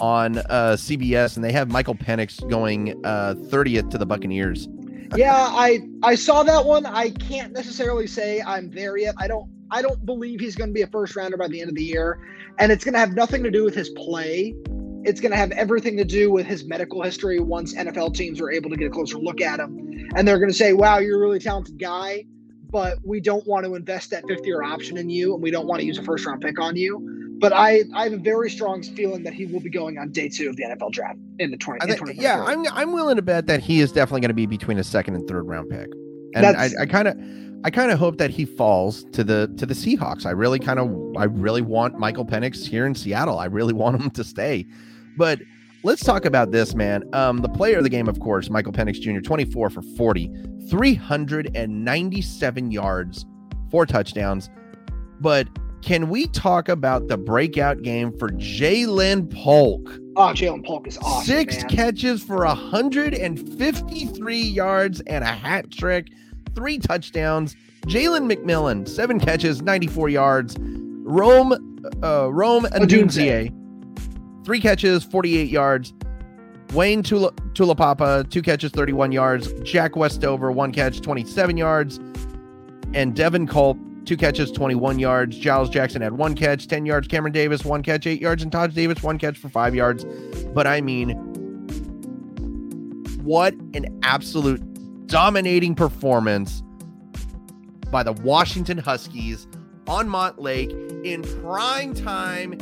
[0.00, 4.68] on uh, CBS, and they have Michael Penix going uh, 30th to the Buccaneers.
[5.14, 6.86] yeah, I I saw that one.
[6.86, 9.14] I can't necessarily say I'm there yet.
[9.16, 11.68] I don't I don't believe he's going to be a first rounder by the end
[11.68, 12.18] of the year,
[12.58, 14.56] and it's going to have nothing to do with his play.
[15.04, 17.38] It's going to have everything to do with his medical history.
[17.38, 20.50] Once NFL teams are able to get a closer look at him, and they're going
[20.50, 22.24] to say, "Wow, you're a really talented guy."
[22.70, 25.66] But we don't want to invest that 50 year option in you and we don't
[25.66, 27.12] want to use a first round pick on you.
[27.38, 30.28] But I, I have a very strong feeling that he will be going on day
[30.28, 31.86] two of the NFL draft in the 20.
[31.86, 34.78] Think, yeah, I'm, I'm willing to bet that he is definitely going to be between
[34.78, 35.90] a second and third round pick.
[36.34, 37.16] And I kind of,
[37.64, 40.24] I kind of hope that he falls to the to the Seahawks.
[40.24, 43.38] I really kind of, I really want Michael Penix here in Seattle.
[43.38, 44.66] I really want him to stay.
[45.16, 45.40] But
[45.86, 47.04] let's talk about this, man.
[47.12, 50.28] Um, the player of the game, of course, Michael Penix Jr., 24 for 40,
[50.68, 53.24] 397 yards,
[53.70, 54.50] four touchdowns.
[55.20, 55.46] But
[55.82, 59.88] can we talk about the breakout game for Ja'Lynn Polk?
[60.16, 61.24] Oh, Ja'Lynn Polk is awesome.
[61.24, 61.68] Six man.
[61.68, 66.08] catches for 153 yards and a hat trick,
[66.56, 67.54] three touchdowns.
[67.82, 70.56] Jalen McMillan, seven catches, 94 yards.
[70.58, 71.52] Rome,
[72.02, 73.52] uh, Rome Odunze,
[74.46, 75.92] three catches, 48 yards.
[76.72, 79.52] Wayne Tula, Taulapapa, two catches, 31 yards.
[79.62, 81.98] Jack Westover, one catch, 27 yards.
[82.94, 85.36] And Devin Culp, two catches, 21 yards.
[85.36, 87.08] Giles Jackson had one catch, 10 yards.
[87.08, 88.44] Cameron Davis, one catch, eight yards.
[88.44, 90.04] And Todd Davis, one catch for five yards.
[90.54, 91.10] But I mean,
[93.24, 94.62] what an absolute
[95.08, 96.62] dominating performance
[97.90, 99.48] by the Washington Huskies
[99.88, 102.52] on Montlake in prime time.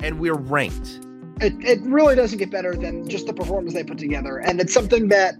[0.00, 1.07] And we're ranked
[1.40, 4.38] it, it really doesn't get better than just the performance they put together.
[4.38, 5.34] And it's something that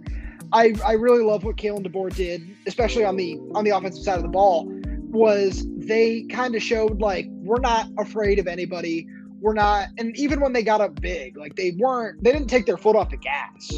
[0.51, 4.17] I, I really love what Kalen DeBoer did, especially on the on the offensive side
[4.17, 4.67] of the ball,
[5.11, 9.07] was they kind of showed like we're not afraid of anybody.
[9.41, 12.65] We're not, and even when they got up big, like they weren't, they didn't take
[12.65, 13.71] their foot off the gas.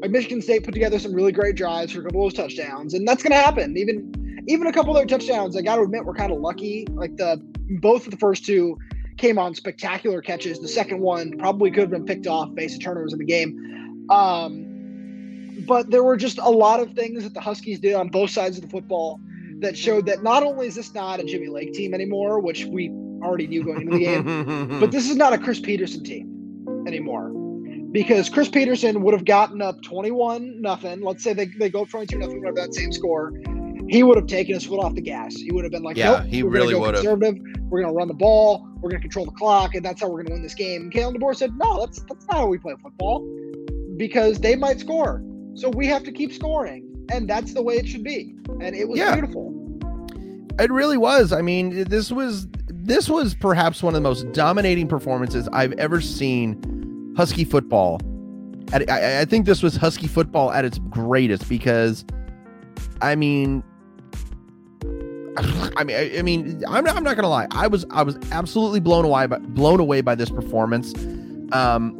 [0.00, 2.92] Like Michigan State put together some really great drives for a couple of those touchdowns,
[2.92, 3.76] and that's going to happen.
[3.76, 6.86] Even even a couple of their touchdowns, I got to admit, we're kind of lucky.
[6.90, 7.40] Like the
[7.80, 8.78] both of the first two
[9.16, 10.58] came on spectacular catches.
[10.58, 14.06] The second one probably could have been picked off base of turnovers in the game.
[14.10, 18.30] Um, but there were just a lot of things that the Huskies did on both
[18.30, 19.20] sides of the football
[19.60, 22.90] that showed that not only is this not a Jimmy Lake team anymore, which we
[23.22, 27.30] already knew going into the game, but this is not a Chris Petersen team anymore.
[27.90, 31.00] Because Chris Petersen would have gotten up 21 nothing.
[31.00, 33.32] Let's say they, they go 22 nothing, whatever that same score
[33.88, 35.34] he would have taken his foot off the gas.
[35.34, 37.04] He would have been like, yeah, nope, he really would have.
[37.04, 38.66] We're going to run the ball.
[38.76, 40.82] We're going to control the clock, and that's how we're going to win this game.
[40.82, 43.26] And Kalen DeBoer said, no, that's that's not how we play football,
[43.96, 45.22] because they might score,
[45.54, 48.34] so we have to keep scoring, and that's the way it should be.
[48.60, 49.14] And it was yeah.
[49.14, 49.52] beautiful.
[50.58, 51.32] It really was.
[51.32, 56.00] I mean, this was this was perhaps one of the most dominating performances I've ever
[56.00, 58.00] seen Husky football.
[58.72, 62.04] I, I think this was Husky football at its greatest because,
[63.02, 63.62] I mean,
[65.36, 67.46] I mean, I, I mean, I'm not, I'm not gonna lie.
[67.50, 70.94] I was I was absolutely blown away by blown away by this performance.
[71.52, 71.94] Um,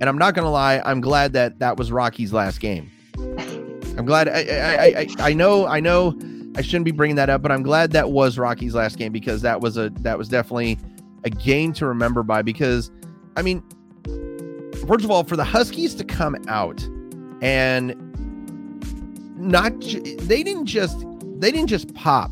[0.00, 0.80] and I'm not gonna lie.
[0.84, 2.90] I'm glad that that was Rocky's last game.
[3.18, 4.28] I'm glad.
[4.28, 6.16] I I, I, I know I know
[6.56, 9.42] I shouldn't be bringing that up, but I'm glad that was Rocky's last game because
[9.42, 10.78] that was a that was definitely
[11.24, 12.42] a game to remember by.
[12.42, 12.90] Because
[13.36, 13.62] I mean,
[14.86, 16.82] first of all, for the Huskies to come out
[17.42, 17.94] and
[19.36, 21.04] not they didn't just
[21.40, 22.30] they didn't just pop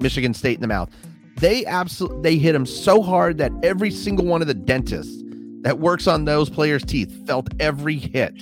[0.00, 0.90] Michigan State in the mouth.
[1.36, 5.22] They absolutely they hit him so hard that every single one of the dentists
[5.62, 8.34] that works on those players' teeth felt every hit.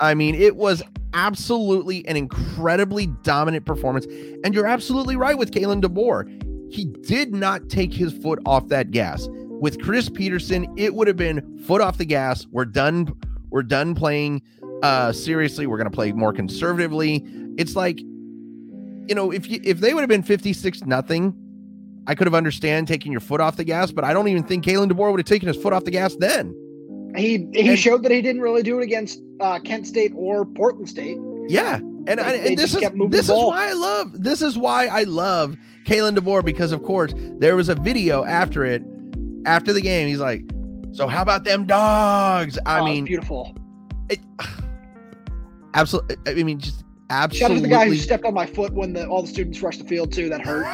[0.00, 4.06] I mean, it was absolutely an incredibly dominant performance.
[4.44, 6.72] And you're absolutely right with Kalen DeBoer.
[6.72, 9.28] He did not take his foot off that gas.
[9.30, 12.46] With Chris Petersen, it would have been foot off the gas.
[12.50, 13.12] We're done.
[13.50, 14.42] We're done playing
[14.82, 15.66] uh seriously.
[15.66, 17.24] We're gonna play more conservatively.
[17.58, 18.00] It's like,
[19.10, 21.34] you know, if you if they would have been 56 nothing,
[22.06, 24.64] I could have understand taking your foot off the gas, but I don't even think
[24.64, 26.54] Kalen DeBoer would have taken his foot off the gas then.
[27.16, 30.46] He he and, showed that he didn't really do it against uh, Kent State or
[30.46, 31.18] Portland State.
[31.48, 34.86] Yeah, and, they, I, and this is this is why I love this is why
[34.86, 38.80] I love Kalen DeBoer because of course there was a video after it
[39.44, 40.06] after the game.
[40.06, 40.44] He's like,
[40.92, 43.56] "So how about them dogs?" I oh, mean, beautiful.
[44.08, 44.20] It,
[45.74, 46.16] absolutely.
[46.28, 47.38] I mean, just absolutely.
[47.38, 49.60] Shout out to the guy who stepped on my foot when the, all the students
[49.60, 50.28] rushed the field too.
[50.28, 50.66] That hurt.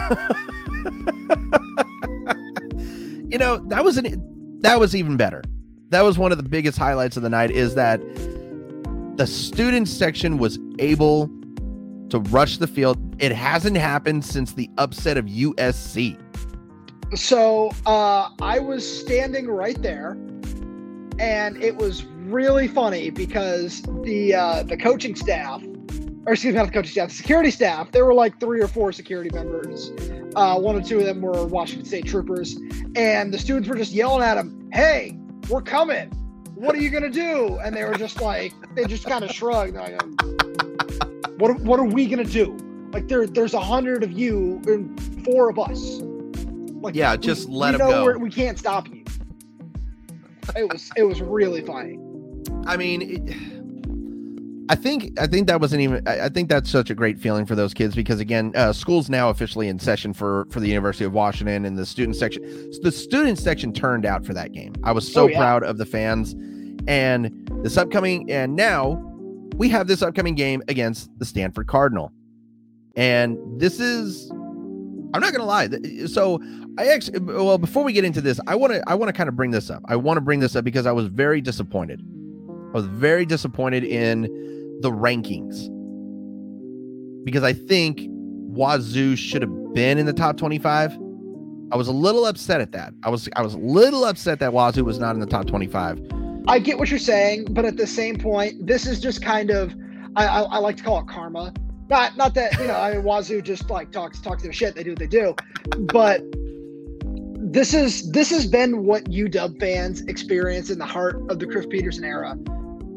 [3.30, 5.43] you know that was an that was even better
[5.91, 8.01] that was one of the biggest highlights of the night is that
[9.16, 11.30] the student section was able
[12.11, 12.99] to rush the field.
[13.18, 16.18] It hasn't happened since the upset of USC.
[17.14, 20.18] So uh, I was standing right there,
[21.18, 25.62] and it was really funny because the uh, the coaching staff,
[26.27, 28.66] or excuse me, not the coaching staff, the security staff, there were like three or
[28.66, 29.93] four security members.
[30.35, 32.59] Uh, one or two of them were Washington State troopers,
[32.97, 35.16] and the students were just yelling at them, "Hey,
[35.49, 36.11] we're coming.
[36.57, 37.59] What are you gonna do?
[37.62, 39.77] And they were just like, they just kind of shrugged.
[39.77, 40.03] Like,
[41.39, 42.57] what what are we gonna do?
[42.93, 46.01] Like there there's a hundred of you and four of us.
[46.83, 48.18] Like yeah, just we, let we them go.
[48.18, 49.05] We can't stop you.
[50.57, 51.99] It was it was really funny.
[52.66, 53.03] I mean.
[53.03, 53.55] It,
[54.68, 56.06] I think I think that wasn't even.
[56.08, 59.30] I think that's such a great feeling for those kids because again, uh, school's now
[59.30, 62.42] officially in session for for the University of Washington and the student section.
[62.82, 64.74] The student section turned out for that game.
[64.82, 65.38] I was so oh, yeah.
[65.38, 66.34] proud of the fans,
[66.88, 68.94] and this upcoming and now
[69.56, 72.12] we have this upcoming game against the Stanford Cardinal,
[72.96, 74.30] and this is.
[75.14, 75.68] I'm not gonna lie.
[76.06, 76.42] So
[76.76, 79.28] I actually, well, before we get into this, I want to I want to kind
[79.28, 79.82] of bring this up.
[79.86, 82.02] I want to bring this up because I was very disappointed.
[82.70, 85.72] I was very disappointed in the rankings
[87.24, 90.97] because I think Wazoo should have been in the top 25.
[91.72, 92.95] I was a little upset at that.
[93.03, 96.01] I was I was a little upset that Wazoo was not in the top 25.
[96.49, 99.74] I get what you're saying, but at the same point, this is just kind of
[100.14, 101.53] I, I, I like to call it karma.
[101.89, 104.77] Not not that you know I mean Wazoo just like talks talks their shit.
[104.77, 105.35] They do what they do,
[105.93, 106.22] but
[107.37, 111.66] this is this has been what UW fans experience in the heart of the Chris
[111.66, 112.37] Petersen era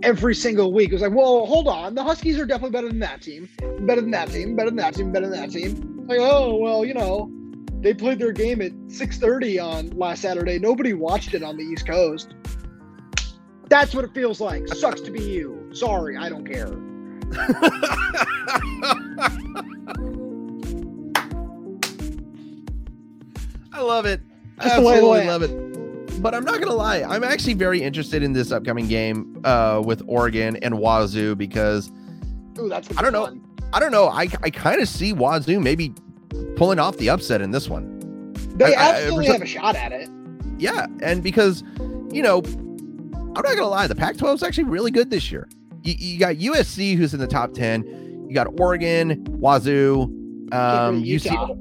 [0.03, 0.89] every single week.
[0.89, 3.49] It was like, well, hold on, the Huskies are definitely better than that team,
[3.81, 6.05] better than that team, better than that team, better than that team.
[6.07, 7.31] Like, oh well, you know,
[7.81, 10.59] they played their game at 6:30 on last Saturday.
[10.59, 12.33] Nobody watched it on the East Coast.
[13.69, 14.67] That's what it feels like.
[14.67, 15.69] Sucks to be you.
[15.73, 16.73] Sorry, I don't care.
[23.71, 24.21] I love it.
[24.59, 25.68] Just Absolutely love it
[26.19, 27.03] but I'm not gonna lie.
[27.03, 31.91] I'm actually very interested in this upcoming game uh, with Oregon and Wazoo because
[32.59, 33.25] Ooh, that's I don't know.
[33.25, 33.41] Fun.
[33.73, 34.07] I don't know.
[34.07, 35.93] I I kind of see Wazoo maybe
[36.55, 38.33] pulling off the upset in this one.
[38.55, 40.09] They I, absolutely I, have a shot at it.
[40.57, 41.63] Yeah, and because
[42.11, 45.47] you know, I'm not gonna lie, the Pac-12 is actually really good this year.
[45.83, 47.83] You, you, got USC who's in the top ten.
[48.27, 50.03] You got Oregon, Wazoo,
[50.51, 51.47] um, Utah.
[51.47, 51.57] UC,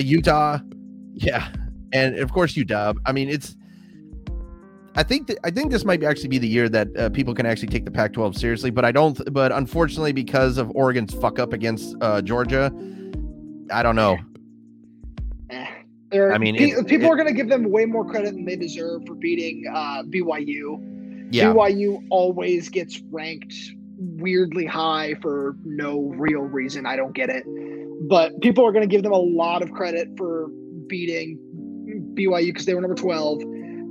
[0.00, 0.58] Utah,
[1.14, 1.52] yeah,
[1.92, 2.96] and of course UW.
[3.06, 3.56] I mean, it's
[4.96, 7.46] I think that, I think this might actually be the year that uh, people can
[7.46, 9.32] actually take the Pac-12 seriously, but I don't.
[9.32, 12.72] But unfortunately, because of Oregon's fuck up against uh, Georgia,
[13.72, 14.18] I don't know.
[16.12, 18.56] I mean, it, people it, are going to give them way more credit than they
[18.56, 21.28] deserve for beating uh, BYU.
[21.32, 21.52] Yeah.
[21.52, 23.54] BYU always gets ranked
[23.96, 26.84] weirdly high for no real reason.
[26.84, 27.44] I don't get it,
[28.08, 30.48] but people are going to give them a lot of credit for
[30.88, 31.38] beating
[32.14, 33.40] BYU because they were number twelve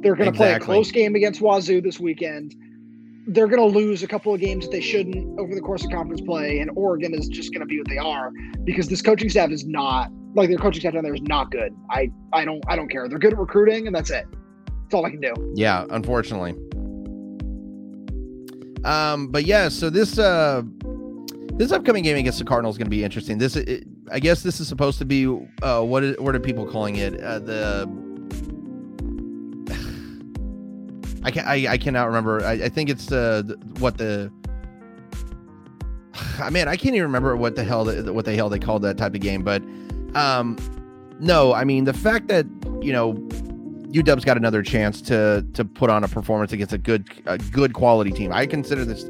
[0.02, 0.38] they're going to exactly.
[0.38, 2.56] play a close game against Wazoo this weekend.
[3.28, 5.92] They're going to lose a couple of games that they shouldn't over the course of
[5.92, 8.32] conference play, and Oregon is just going to be what they are
[8.64, 11.76] because this coaching staff is not like their coaching staff down there is not good.
[11.90, 13.08] I I don't I don't care.
[13.08, 14.26] They're good at recruiting, and that's it.
[14.84, 15.34] That's all I can do.
[15.56, 16.56] Yeah, unfortunately.
[18.84, 20.64] Um, but yeah, so this uh
[21.60, 23.38] this upcoming game against the Cardinals is going to be interesting.
[23.38, 25.26] This, it, I guess, this is supposed to be
[25.62, 26.04] uh, what?
[26.04, 27.22] Is, what are people calling it?
[27.22, 28.09] Uh, the
[31.24, 32.44] I can I, I cannot remember.
[32.46, 34.32] I, I think it's uh, the what the.
[36.40, 38.82] I mean, I can't even remember what the hell the, what the hell they called
[38.84, 39.62] that type of game, but
[40.16, 40.58] um,
[41.20, 42.46] no, I mean the fact that
[42.82, 43.14] you know
[43.92, 47.74] UW's got another chance to to put on a performance against a good a good
[47.74, 48.32] quality team.
[48.32, 49.06] I consider this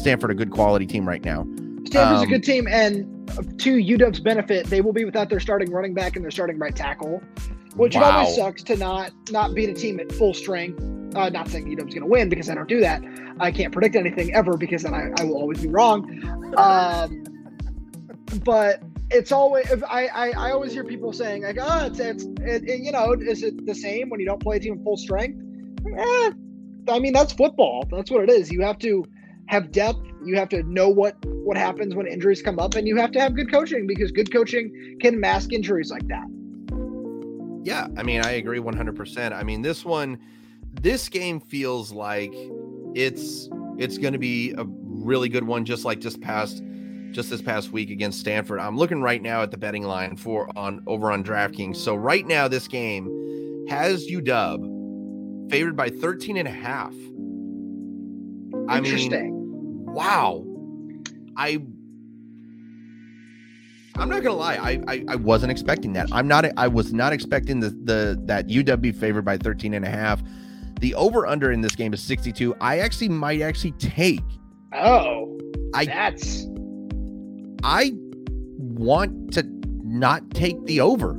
[0.00, 1.46] Stanford a good quality team right now.
[1.84, 3.28] Stanford's um, a good team, and
[3.60, 6.74] to UW's benefit, they will be without their starting running back and their starting right
[6.74, 7.22] tackle,
[7.74, 8.00] which wow.
[8.00, 10.82] it always sucks to not not beat a team at full strength.
[11.14, 13.02] Uh, not saying UW's going to win because I don't do that.
[13.38, 16.54] I can't predict anything ever because then I, I will always be wrong.
[16.56, 17.24] Um,
[18.44, 22.68] but it's always I, I, I always hear people saying like oh it's it's it,
[22.68, 25.38] it, you know is it the same when you don't play a team full strength?
[25.98, 26.30] Eh,
[26.88, 27.86] I mean that's football.
[27.90, 28.50] That's what it is.
[28.50, 29.04] You have to
[29.46, 30.00] have depth.
[30.24, 33.20] You have to know what what happens when injuries come up, and you have to
[33.20, 36.24] have good coaching because good coaching can mask injuries like that.
[37.62, 39.32] Yeah, I mean I agree 100%.
[39.32, 40.18] I mean this one
[40.80, 42.32] this game feels like
[42.94, 43.48] it's
[43.78, 46.62] it's going to be a really good one just like just past
[47.10, 48.58] just this past week against Stanford.
[48.58, 51.76] I'm looking right now at the betting line for on over on DraftKings.
[51.76, 56.94] So right now this game has UW favored by 13 and a half.
[58.68, 59.12] I mean,
[59.84, 60.44] wow.
[61.36, 61.62] I
[63.96, 66.08] I'm not gonna lie, I, I, I wasn't expecting that.
[66.12, 69.90] I'm not I was not expecting the the that UW favored by 13 and a
[69.90, 70.22] half.
[70.80, 72.56] The over under in this game is 62.
[72.60, 74.22] I actually might actually take.
[74.74, 75.38] Oh,
[75.74, 76.46] I that's
[77.62, 77.92] I
[78.58, 79.46] want to
[79.84, 81.18] not take the over.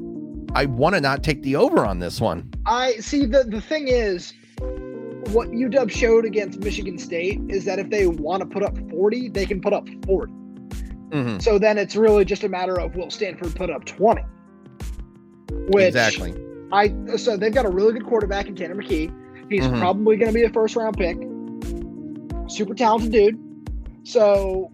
[0.55, 2.49] I want to not take the over on this one.
[2.65, 4.33] I see the the thing is
[5.29, 9.29] what UW showed against Michigan State is that if they want to put up 40,
[9.29, 10.33] they can put up 40.
[11.13, 11.39] Mm-hmm.
[11.39, 14.21] So then it's really just a matter of will Stanford put up 20?
[15.69, 16.33] Which exactly.
[16.71, 19.13] I so they've got a really good quarterback in Tanner McKee.
[19.49, 19.79] He's mm-hmm.
[19.79, 21.17] probably going to be a first round pick.
[22.49, 23.39] Super talented dude.
[24.03, 24.71] So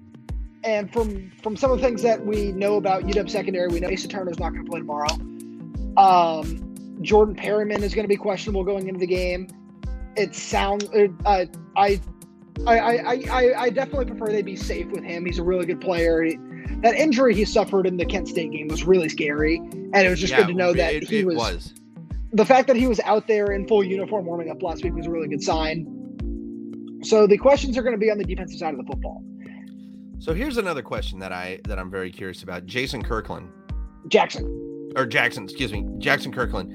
[0.64, 3.92] and from from some of the things that we know about UW secondary, we know
[3.92, 5.14] Asa Turner's not going to play tomorrow.
[5.98, 9.48] Um, Jordan Perryman is going to be questionable going into the game.
[10.16, 10.86] It sounds
[11.26, 12.02] uh, I,
[12.68, 15.26] I, I I I definitely prefer they be safe with him.
[15.26, 16.24] He's a really good player.
[16.24, 16.38] He,
[16.82, 20.20] that injury he suffered in the Kent State game was really scary, and it was
[20.20, 21.74] just yeah, good to know that it, he it was, was.
[22.34, 25.08] The fact that he was out there in full uniform warming up last week was
[25.08, 25.96] a really good sign.
[27.04, 29.24] So the questions are going to be on the defensive side of the football.
[30.20, 32.66] So here's another question that I that I'm very curious about.
[32.66, 33.50] Jason Kirkland.
[34.10, 34.92] Jackson.
[34.96, 35.86] Or Jackson, excuse me.
[35.98, 36.72] Jackson Kirkland.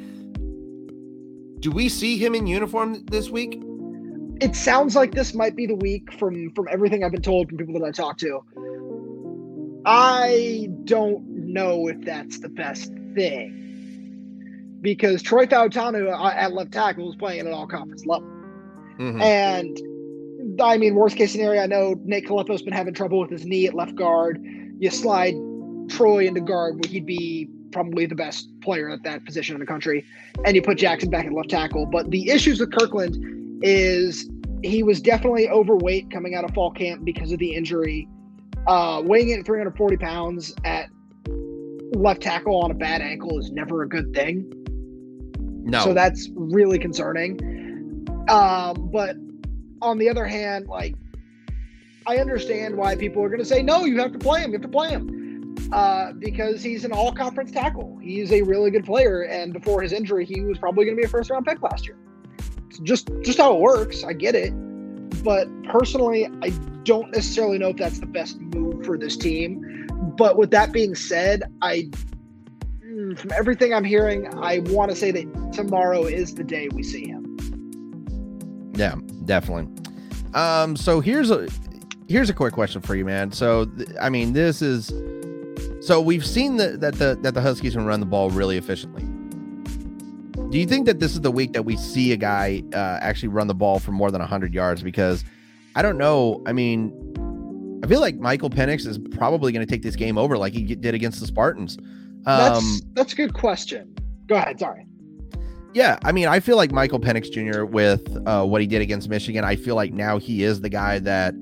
[1.61, 3.63] Do we see him in uniform this week?
[4.41, 7.59] It sounds like this might be the week from from everything I've been told from
[7.59, 8.43] people that I talked to.
[9.87, 13.61] I don't know if that's the best thing.
[14.81, 18.29] Because Troy Fautanu uh, at left tackle is playing at an all conference level.
[18.99, 19.21] Mm-hmm.
[19.23, 23.45] And I mean, worst case scenario, I know Nate Kalepo's been having trouble with his
[23.45, 24.45] knee at left guard.
[24.79, 25.35] You slide
[25.89, 29.67] Troy into guard, where he'd be probably the best player at that position in the
[29.67, 30.05] country,
[30.45, 31.87] and you put Jackson back at left tackle.
[31.87, 33.17] But the issues with Kirkland
[33.65, 34.31] is
[34.63, 38.07] he was definitely overweight coming out of fall camp because of the injury.
[38.67, 40.89] Uh, weighing in at 340 pounds at
[41.95, 44.51] left tackle on a bad ankle is never a good thing.
[45.65, 45.83] No.
[45.83, 48.07] So that's really concerning.
[48.29, 49.17] Um, but
[49.83, 50.95] on the other hand, like
[52.07, 53.85] I understand why people are going to say no.
[53.85, 54.51] You have to play him.
[54.51, 57.99] You have to play him uh, because he's an all-conference tackle.
[58.03, 61.07] He's a really good player, and before his injury, he was probably going to be
[61.07, 61.97] a first-round pick last year.
[62.83, 64.05] Just just how it works.
[64.05, 64.51] I get it,
[65.23, 66.51] but personally, I
[66.85, 69.87] don't necessarily know if that's the best move for this team.
[70.17, 71.91] But with that being said, I
[72.85, 76.83] mm, from everything I'm hearing, I want to say that tomorrow is the day we
[76.83, 78.73] see him.
[78.77, 79.69] Yeah, definitely.
[80.35, 81.49] Um, so here's a
[82.09, 83.33] here's a quick question for you, man.
[83.33, 83.71] So
[84.01, 84.93] I mean, this is
[85.81, 89.05] so we've seen that that the that the Huskies can run the ball really efficiently.
[90.55, 93.31] Do you think that this is the week that we see a guy uh, actually
[93.31, 94.85] run the ball for more than 100 yards?
[94.85, 95.25] Because
[95.75, 96.45] I don't know.
[96.47, 100.39] I mean, I feel like Michael Penix is probably going to take this game over
[100.39, 101.77] like he did against the Spartans.
[101.77, 103.97] Um, that's that's a good question.
[104.29, 104.61] Go ahead.
[104.61, 104.87] Sorry.
[105.73, 107.65] Yeah, I mean, I feel like Michael Penix Jr.
[107.65, 109.43] with uh, what he did against Michigan.
[109.43, 111.35] I feel like now he is the guy that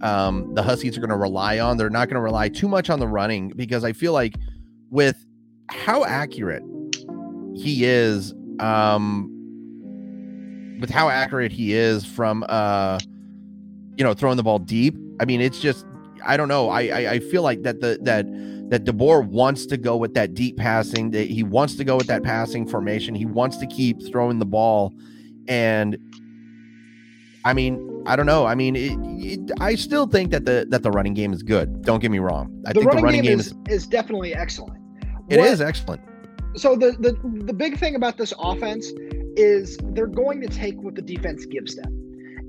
[0.00, 1.76] um, the Huskies are going to rely on.
[1.76, 4.36] They're not going to rely too much on the running because I feel like
[4.88, 5.22] with
[5.68, 6.62] how accurate
[7.54, 9.30] he is um
[10.80, 12.98] with how accurate he is from uh
[13.96, 15.86] you know throwing the ball deep i mean it's just
[16.26, 16.68] i don't know.
[16.68, 18.26] I i, I feel like that the that
[18.70, 22.06] that DeBoer wants to go with that deep passing that he wants to go with
[22.06, 23.14] that passing formation.
[23.14, 24.92] He wants to keep throwing the ball.
[25.48, 25.98] And
[27.44, 28.46] i mean i don't know.
[28.46, 31.82] I mean it, it, i still think that the that the running game is good.
[31.82, 32.62] Don't get me wrong.
[32.66, 34.78] I the think running the running game, game, is, is, definitely excellent.
[35.28, 36.00] it What- is excellent
[36.56, 38.92] So the, the the big thing about this offense
[39.36, 42.00] is they're going to take what the defense gives them.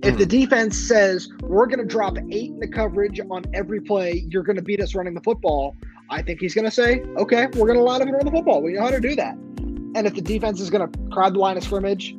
[0.03, 4.25] If the defense says we're going to drop eight in the coverage on every play,
[4.29, 5.75] you're going to beat us running the football.
[6.09, 8.31] I think he's going to say, okay, we're going to line up and run the
[8.31, 8.61] football.
[8.61, 9.33] We know how to do that.
[9.33, 12.15] And if the defense is going to crowd the line of scrimmage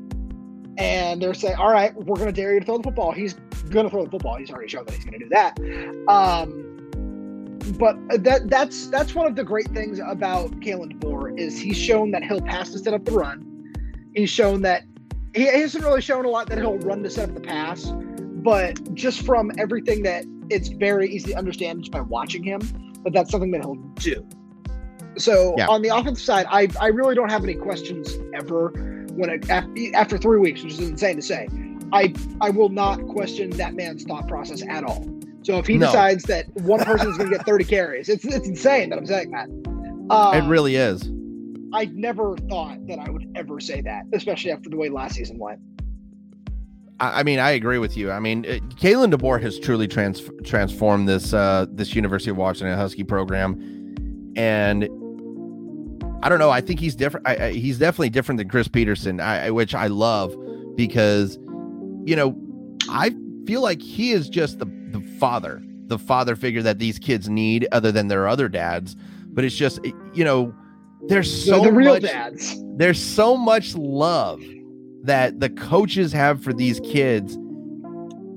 [0.79, 3.35] and they're saying, all right, we're going to dare you to throw the football, he's
[3.71, 4.37] going to throw the football.
[4.37, 5.57] He's already shown that he's going to do that.
[6.09, 6.66] Um,
[7.79, 12.11] but that that's that's one of the great things about Kalen DeBoer is he's shown
[12.13, 13.73] that he'll pass to set up the run.
[14.15, 14.85] He's shown that
[15.35, 17.93] he hasn't really shown a lot that he'll run to set up the pass,
[18.43, 22.61] but just from everything that it's very easy to understand just by watching him
[23.05, 24.27] that that's something that he'll do.
[25.19, 25.67] So Yeah.
[25.69, 28.69] on the offensive side, I I really don't have any questions ever
[29.13, 29.51] when it,
[29.95, 31.49] after three weeks, which is insane to say.
[31.93, 35.07] I I will not question that man's thought process at all.
[35.47, 35.87] So if he No.
[35.87, 39.07] decides that one person is going to get 30 carries, it's it's insane that I'm
[39.07, 39.49] saying that.
[40.13, 41.09] Um, it really is
[41.73, 45.39] I never thought that I would ever say that, especially after the way last season
[45.39, 45.61] went.
[46.99, 48.11] I I mean, I agree with you.
[48.11, 52.77] I mean, uh, Kalen DeBoer has truly trans- transformed this uh, this University of Washington
[52.77, 53.55] Husky program,
[54.35, 54.85] and
[56.25, 56.51] I don't know.
[56.51, 57.29] I think he's different.
[57.29, 60.35] I, I, he's definitely different than Chris Petersen, I, which I love
[60.75, 61.39] because,
[62.05, 62.37] you know,
[62.89, 63.15] I
[63.47, 64.67] feel like he is just the
[65.19, 68.97] father, the father figure that these kids need, other than their other dads.
[69.27, 69.81] But it's just,
[70.15, 70.55] you know,
[71.09, 72.57] there's so the, much dads.
[72.77, 74.43] there's so much love
[75.03, 77.35] that the coaches have for these kids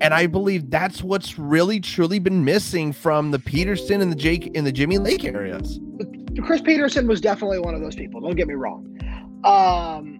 [0.02, 4.48] and i believe that's what's really truly been missing from the petersen and the jake
[4.48, 5.80] in the jimmy lake areas
[6.42, 8.22] Chris Petersen was definitely one of those people.
[8.22, 8.86] Don't get me wrong.
[9.44, 10.20] Um,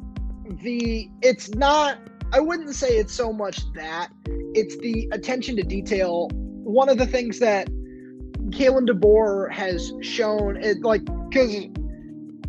[0.62, 1.98] the it's not.
[2.32, 4.10] I wouldn't say it's so much that
[4.54, 6.30] it's the attention to detail.
[6.70, 7.68] One of the things that
[8.52, 11.66] Kalen DeBoer has shown, it like because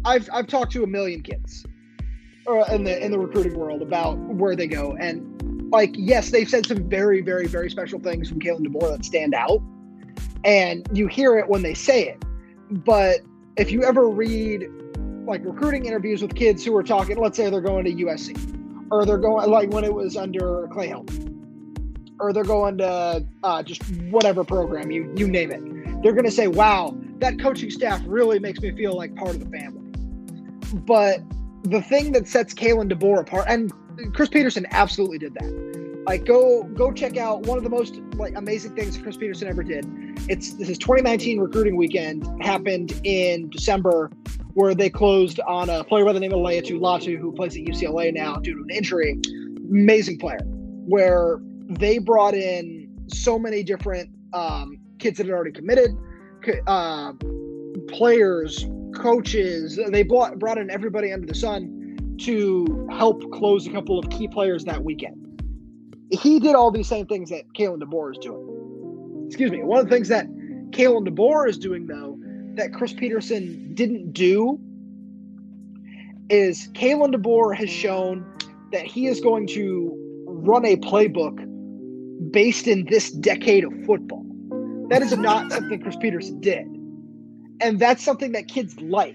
[0.05, 1.65] I've I've talked to a million kids
[2.47, 6.49] uh, in the in the recruiting world about where they go, and like yes, they've
[6.49, 9.63] said some very very very special things from Kalen DeBoer that stand out,
[10.45, 12.23] and you hear it when they say it.
[12.71, 13.21] But
[13.57, 14.69] if you ever read
[15.25, 19.07] like recruiting interviews with kids who are talking, let's say they're going to USC, or
[19.07, 21.30] they're going like when it was under Clay Helton,
[22.21, 25.63] or they're going to uh, just whatever program you you name it,
[26.03, 29.41] they're going to say, "Wow, that coaching staff really makes me feel like part of
[29.41, 29.81] the family."
[30.87, 31.21] But
[31.63, 33.73] the thing that sets Kalen DeBoer apart, and
[34.15, 35.81] Chris Petersen absolutely did that.
[36.07, 39.63] Like, go go check out one of the most like amazing things Chris Petersen ever
[39.63, 39.87] did.
[40.29, 44.11] It's this is 2019 recruiting weekend happened in December,
[44.55, 47.63] where they closed on a player by the name of Laiatu Latu, who plays at
[47.63, 49.19] UCLA now due to an injury.
[49.69, 50.41] Amazing player,
[50.87, 51.41] where
[51.71, 55.97] they brought in so many different um, kids that had already committed,
[56.67, 57.13] uh,
[57.89, 59.79] players, coaches.
[59.89, 64.29] They brought brought in everybody under the sun to help close a couple of key
[64.29, 65.17] players that weekend.
[66.11, 69.27] He did all these same things that Kalen DeBoer is doing.
[69.27, 69.63] Excuse me.
[69.63, 70.27] One of the things that
[70.71, 72.19] Kalen DeBoer is doing, though,
[72.55, 74.59] that Chris Petersen didn't do,
[76.29, 78.27] is Kalen DeBoer has shown
[78.73, 79.95] that he is going to
[80.27, 81.47] run a playbook
[82.31, 84.25] based in this decade of football.
[84.91, 86.67] That is not something Chris Petersen did.
[87.61, 89.15] And that's something that kids like.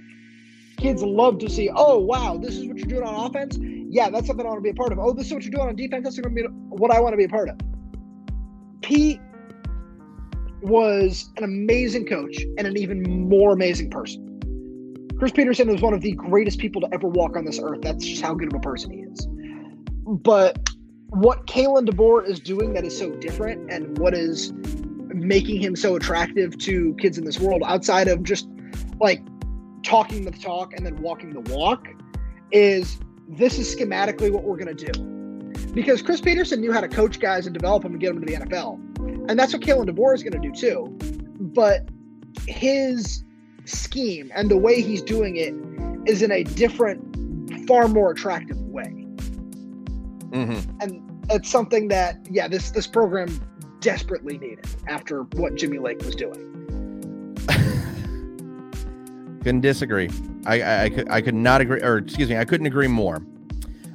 [0.78, 3.58] Kids love to see, oh, wow, this is what you're doing on offense.
[3.60, 5.00] Yeah, that's something I want to be a part of.
[5.00, 6.04] Oh, this is what you're doing on defense.
[6.04, 7.58] That's going to be what I want to be a part of.
[8.82, 9.20] Pete
[10.62, 14.24] was an amazing coach and an even more amazing person.
[15.18, 17.80] Chris Petersen is one of the greatest people to ever walk on this earth.
[17.82, 19.28] That's just how good of a person he is.
[20.06, 20.60] But
[21.10, 24.54] what Kalen DeBoer is doing that is so different and what is
[25.14, 28.48] making him so attractive to kids in this world outside of just
[29.00, 29.22] like
[29.84, 31.88] talking the talk and then walking the walk
[32.52, 35.02] is this is schematically what we're going to do.
[35.74, 38.34] Because Chris Petersen knew how to coach guys and develop them and get them to
[38.34, 39.30] the NFL.
[39.30, 40.98] And that's what Kalen DeBoer is going to do too.
[41.40, 41.88] But
[42.48, 43.24] his
[43.66, 45.54] scheme and the way he's doing it
[46.10, 48.58] is in a different, far more attractive.
[50.36, 50.72] Mm-hmm.
[50.82, 53.40] And it's something that, yeah, this this program
[53.80, 56.52] desperately needed after what Jimmy Lake was doing.
[59.44, 60.10] Couldn't disagree.
[60.48, 63.22] I, I, I could I could not agree, or excuse me, I couldn't agree more.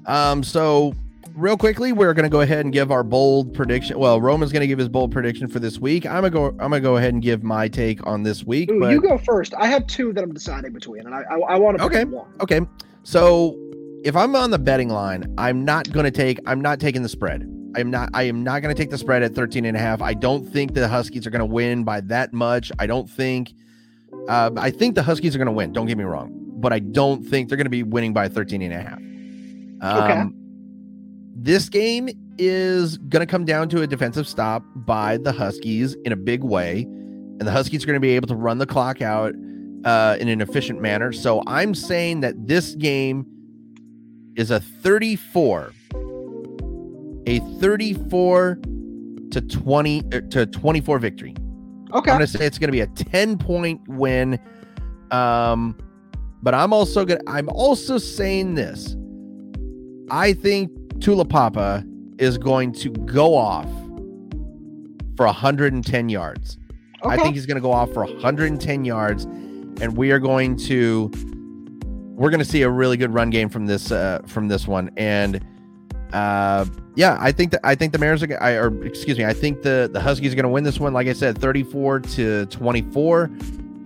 [0.07, 0.95] Um, so
[1.35, 3.99] real quickly, we're gonna go ahead and give our bold prediction.
[3.99, 6.07] Well, Roman's gonna give his bold prediction for this week.
[6.07, 6.47] I'm gonna go.
[6.47, 8.71] I'm gonna go ahead and give my take on this week.
[8.71, 9.53] Ooh, but you go first.
[9.59, 12.05] I have two that I'm deciding between, and I I, I want to Okay.
[12.05, 12.33] pick one.
[12.41, 12.61] okay,
[13.03, 13.57] so
[14.05, 16.39] if I'm on the betting line, I'm not gonna take.
[16.47, 17.43] I'm not taking the spread.
[17.77, 18.10] I'm not.
[18.14, 20.02] I am not gonna take the spread at 13 and a half.
[20.02, 22.72] I don't think the Huskies are gonna win by that much.
[22.78, 23.52] I don't think.
[24.28, 25.72] Uh, I think the Huskies are gonna win.
[25.72, 28.72] Don't get me wrong, but I don't think they're gonna be winning by 13 and
[28.72, 28.98] a half.
[29.82, 30.24] Um, Okay.
[31.43, 36.12] This game is going to come down to a defensive stop by the Huskies in
[36.12, 36.82] a big way.
[36.82, 39.32] And the Huskies are going to be able to run the clock out
[39.86, 41.12] uh, in an efficient manner.
[41.12, 43.24] So I'm saying that this game
[44.36, 45.73] is a 34,
[47.27, 48.59] a 34
[49.31, 51.35] to 20 er, to 24 victory.
[51.93, 52.11] Okay.
[52.11, 54.39] I'm gonna say it's gonna be a 10 point win.
[55.11, 55.77] Um,
[56.43, 58.97] but I'm also gonna I'm also saying this.
[60.11, 61.86] I think Taulapapa
[62.20, 63.69] is going to go off
[65.16, 66.59] for 110 yards.
[67.02, 71.11] I think he's gonna go off for 110 yards, and we are going to
[72.21, 74.91] we're gonna see a really good run game from this uh from this one.
[74.99, 75.43] And
[76.13, 79.25] uh yeah, I think that I think the Mariners are gonna, I, or excuse me,
[79.25, 80.93] I think the the Huskies are going to win this one.
[80.93, 83.31] Like I said, 34 to 24.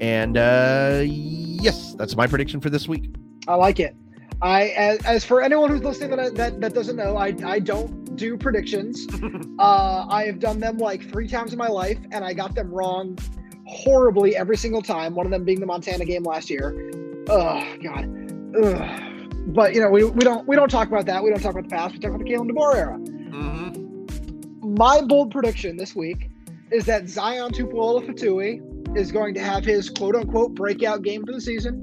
[0.01, 3.15] And uh yes, that's my prediction for this week.
[3.47, 3.95] I like it.
[4.43, 8.17] I as, as for anyone who's listening that, that that doesn't know, I I don't
[8.17, 9.07] do predictions.
[9.61, 12.73] uh, I have done them like three times in my life, and I got them
[12.73, 13.17] wrong
[13.65, 15.15] horribly every single time.
[15.15, 16.91] One of them being the Montana game last year.
[17.29, 18.24] Oh God.
[18.63, 19.01] Ugh.
[19.49, 21.23] But you know we, we don't we don't talk about that.
[21.23, 21.95] We don't talk about the past.
[21.95, 22.99] We talk about the Kalen DeBoer era.
[22.99, 24.75] Mm-hmm.
[24.75, 26.31] My bold prediction this week
[26.71, 31.33] is that Zion Tupuola Fetui is going to have his quote unquote breakout game for
[31.33, 31.75] the season,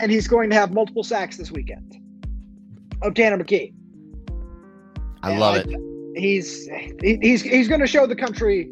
[0.00, 1.96] and he's going to have multiple sacks this weekend.
[3.02, 3.72] Of Tanner McKee.
[5.22, 5.80] I Yeah, love I- it.
[6.16, 6.66] He's
[7.00, 8.68] he- he's he's going to show the country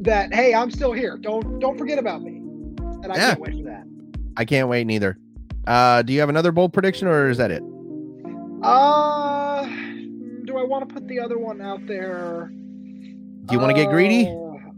[0.00, 1.16] that hey, I'm still here.
[1.18, 2.36] Don't don't forget about me.
[3.02, 3.28] And I Yeah.
[3.30, 3.84] can't wait for that.
[4.36, 5.16] I can't wait neither.
[5.66, 7.62] Uh do you have another bold prediction or is that it?
[8.62, 9.64] Uh,
[10.44, 12.50] do I want to put the other one out there?
[12.52, 14.26] Do you want to get greedy?
[14.26, 14.70] Uh,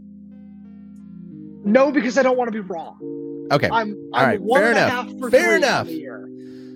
[1.65, 3.47] No, because I don't want to be wrong.
[3.51, 3.69] Okay.
[3.69, 5.31] I'm, All I'm right, one fair enough.
[5.31, 5.89] Fair enough.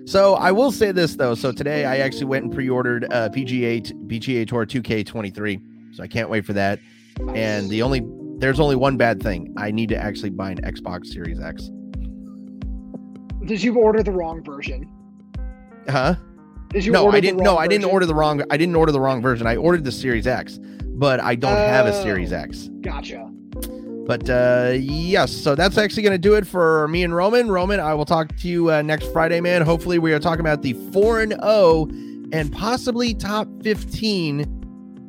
[0.06, 1.34] So I will say this though.
[1.34, 5.94] So today I actually went and pre-ordered uh PGA PGA Tour 2K23.
[5.96, 6.78] So I can't wait for that.
[7.34, 8.02] And the only
[8.38, 9.52] there's only one bad thing.
[9.56, 11.70] I need to actually buy an Xbox Series X.
[13.48, 14.88] Did you order the wrong version?
[15.88, 16.14] Huh?
[16.68, 17.40] Did you No, I didn't.
[17.42, 18.42] No, I didn't order the wrong.
[18.50, 19.46] I didn't order the wrong version.
[19.46, 22.02] I ordered the Series X, but I don't have a Oh.
[22.02, 22.68] Series X.
[22.82, 23.24] Gotcha.
[24.06, 27.50] But uh yes, so that's actually going to do it for me and Roman.
[27.50, 29.62] Roman, I will talk to you uh, next Friday, man.
[29.62, 31.88] Hopefully, we are talking about the four and zero
[32.32, 34.46] and possibly top fifteen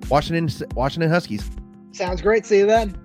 [0.10, 1.50] Washington Washington Huskies.
[1.92, 2.46] Sounds great.
[2.46, 2.96] See you then.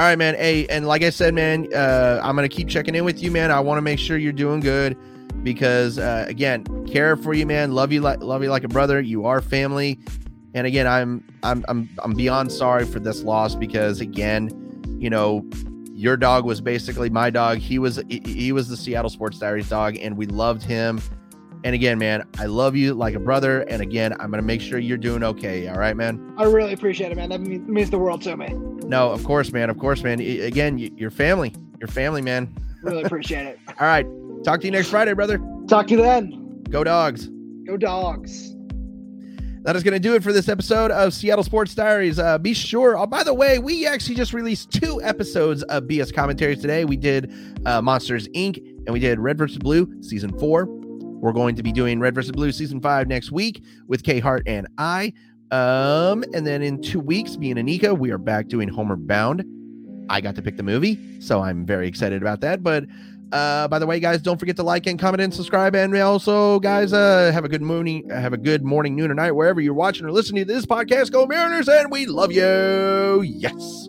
[0.00, 0.34] All right, man.
[0.34, 3.50] Hey, and like I said, man, uh, I'm gonna keep checking in with you, man.
[3.50, 4.96] I want to make sure you're doing good
[5.42, 7.72] because, uh, again, care for you, man.
[7.72, 8.98] Love you like love you like a brother.
[9.02, 10.00] You are family,
[10.54, 14.48] and again, I'm I'm I'm I'm beyond sorry for this loss because, again,
[14.98, 15.46] you know,
[15.92, 17.58] your dog was basically my dog.
[17.58, 21.02] He was he, he was the Seattle Sports Diaries dog, and we loved him.
[21.62, 23.60] And again, man, I love you like a brother.
[23.62, 25.68] And again, I'm gonna make sure you're doing okay.
[25.68, 26.34] All right, man.
[26.38, 27.28] I really appreciate it, man.
[27.28, 28.48] That means, means the world to me.
[28.86, 29.68] No, of course, man.
[29.70, 30.20] Of course, man.
[30.20, 32.52] I- Again, y- your family, your family, man.
[32.82, 33.58] Really appreciate it.
[33.68, 34.06] All right.
[34.42, 35.38] Talk to you next Friday, brother.
[35.68, 36.62] Talk to you then.
[36.70, 37.28] Go dogs.
[37.66, 38.54] Go dogs.
[39.62, 42.18] That is going to do it for this episode of Seattle Sports Diaries.
[42.18, 42.96] Uh, be sure.
[42.96, 46.86] Oh, by the way, we actually just released two episodes of BS commentaries today.
[46.86, 47.30] We did
[47.66, 48.56] uh, Monsters Inc.
[48.56, 49.58] and we did Red vs.
[49.58, 50.66] Blue season four.
[51.20, 54.42] We're going to be doing Red versus Blue season five next week with K Hart
[54.46, 55.12] and I.
[55.50, 59.44] Um, and then in two weeks, me and Anika, we are back doing Homeward Bound.
[60.08, 62.62] I got to pick the movie, so I'm very excited about that.
[62.62, 62.84] But
[63.32, 65.76] uh, by the way, guys, don't forget to like and comment and subscribe.
[65.76, 69.32] And also, guys, uh, have a good morning, have a good morning, noon, or night,
[69.32, 71.12] wherever you're watching or listening to this podcast.
[71.12, 73.22] Go Mariners, and we love you.
[73.22, 73.88] Yes.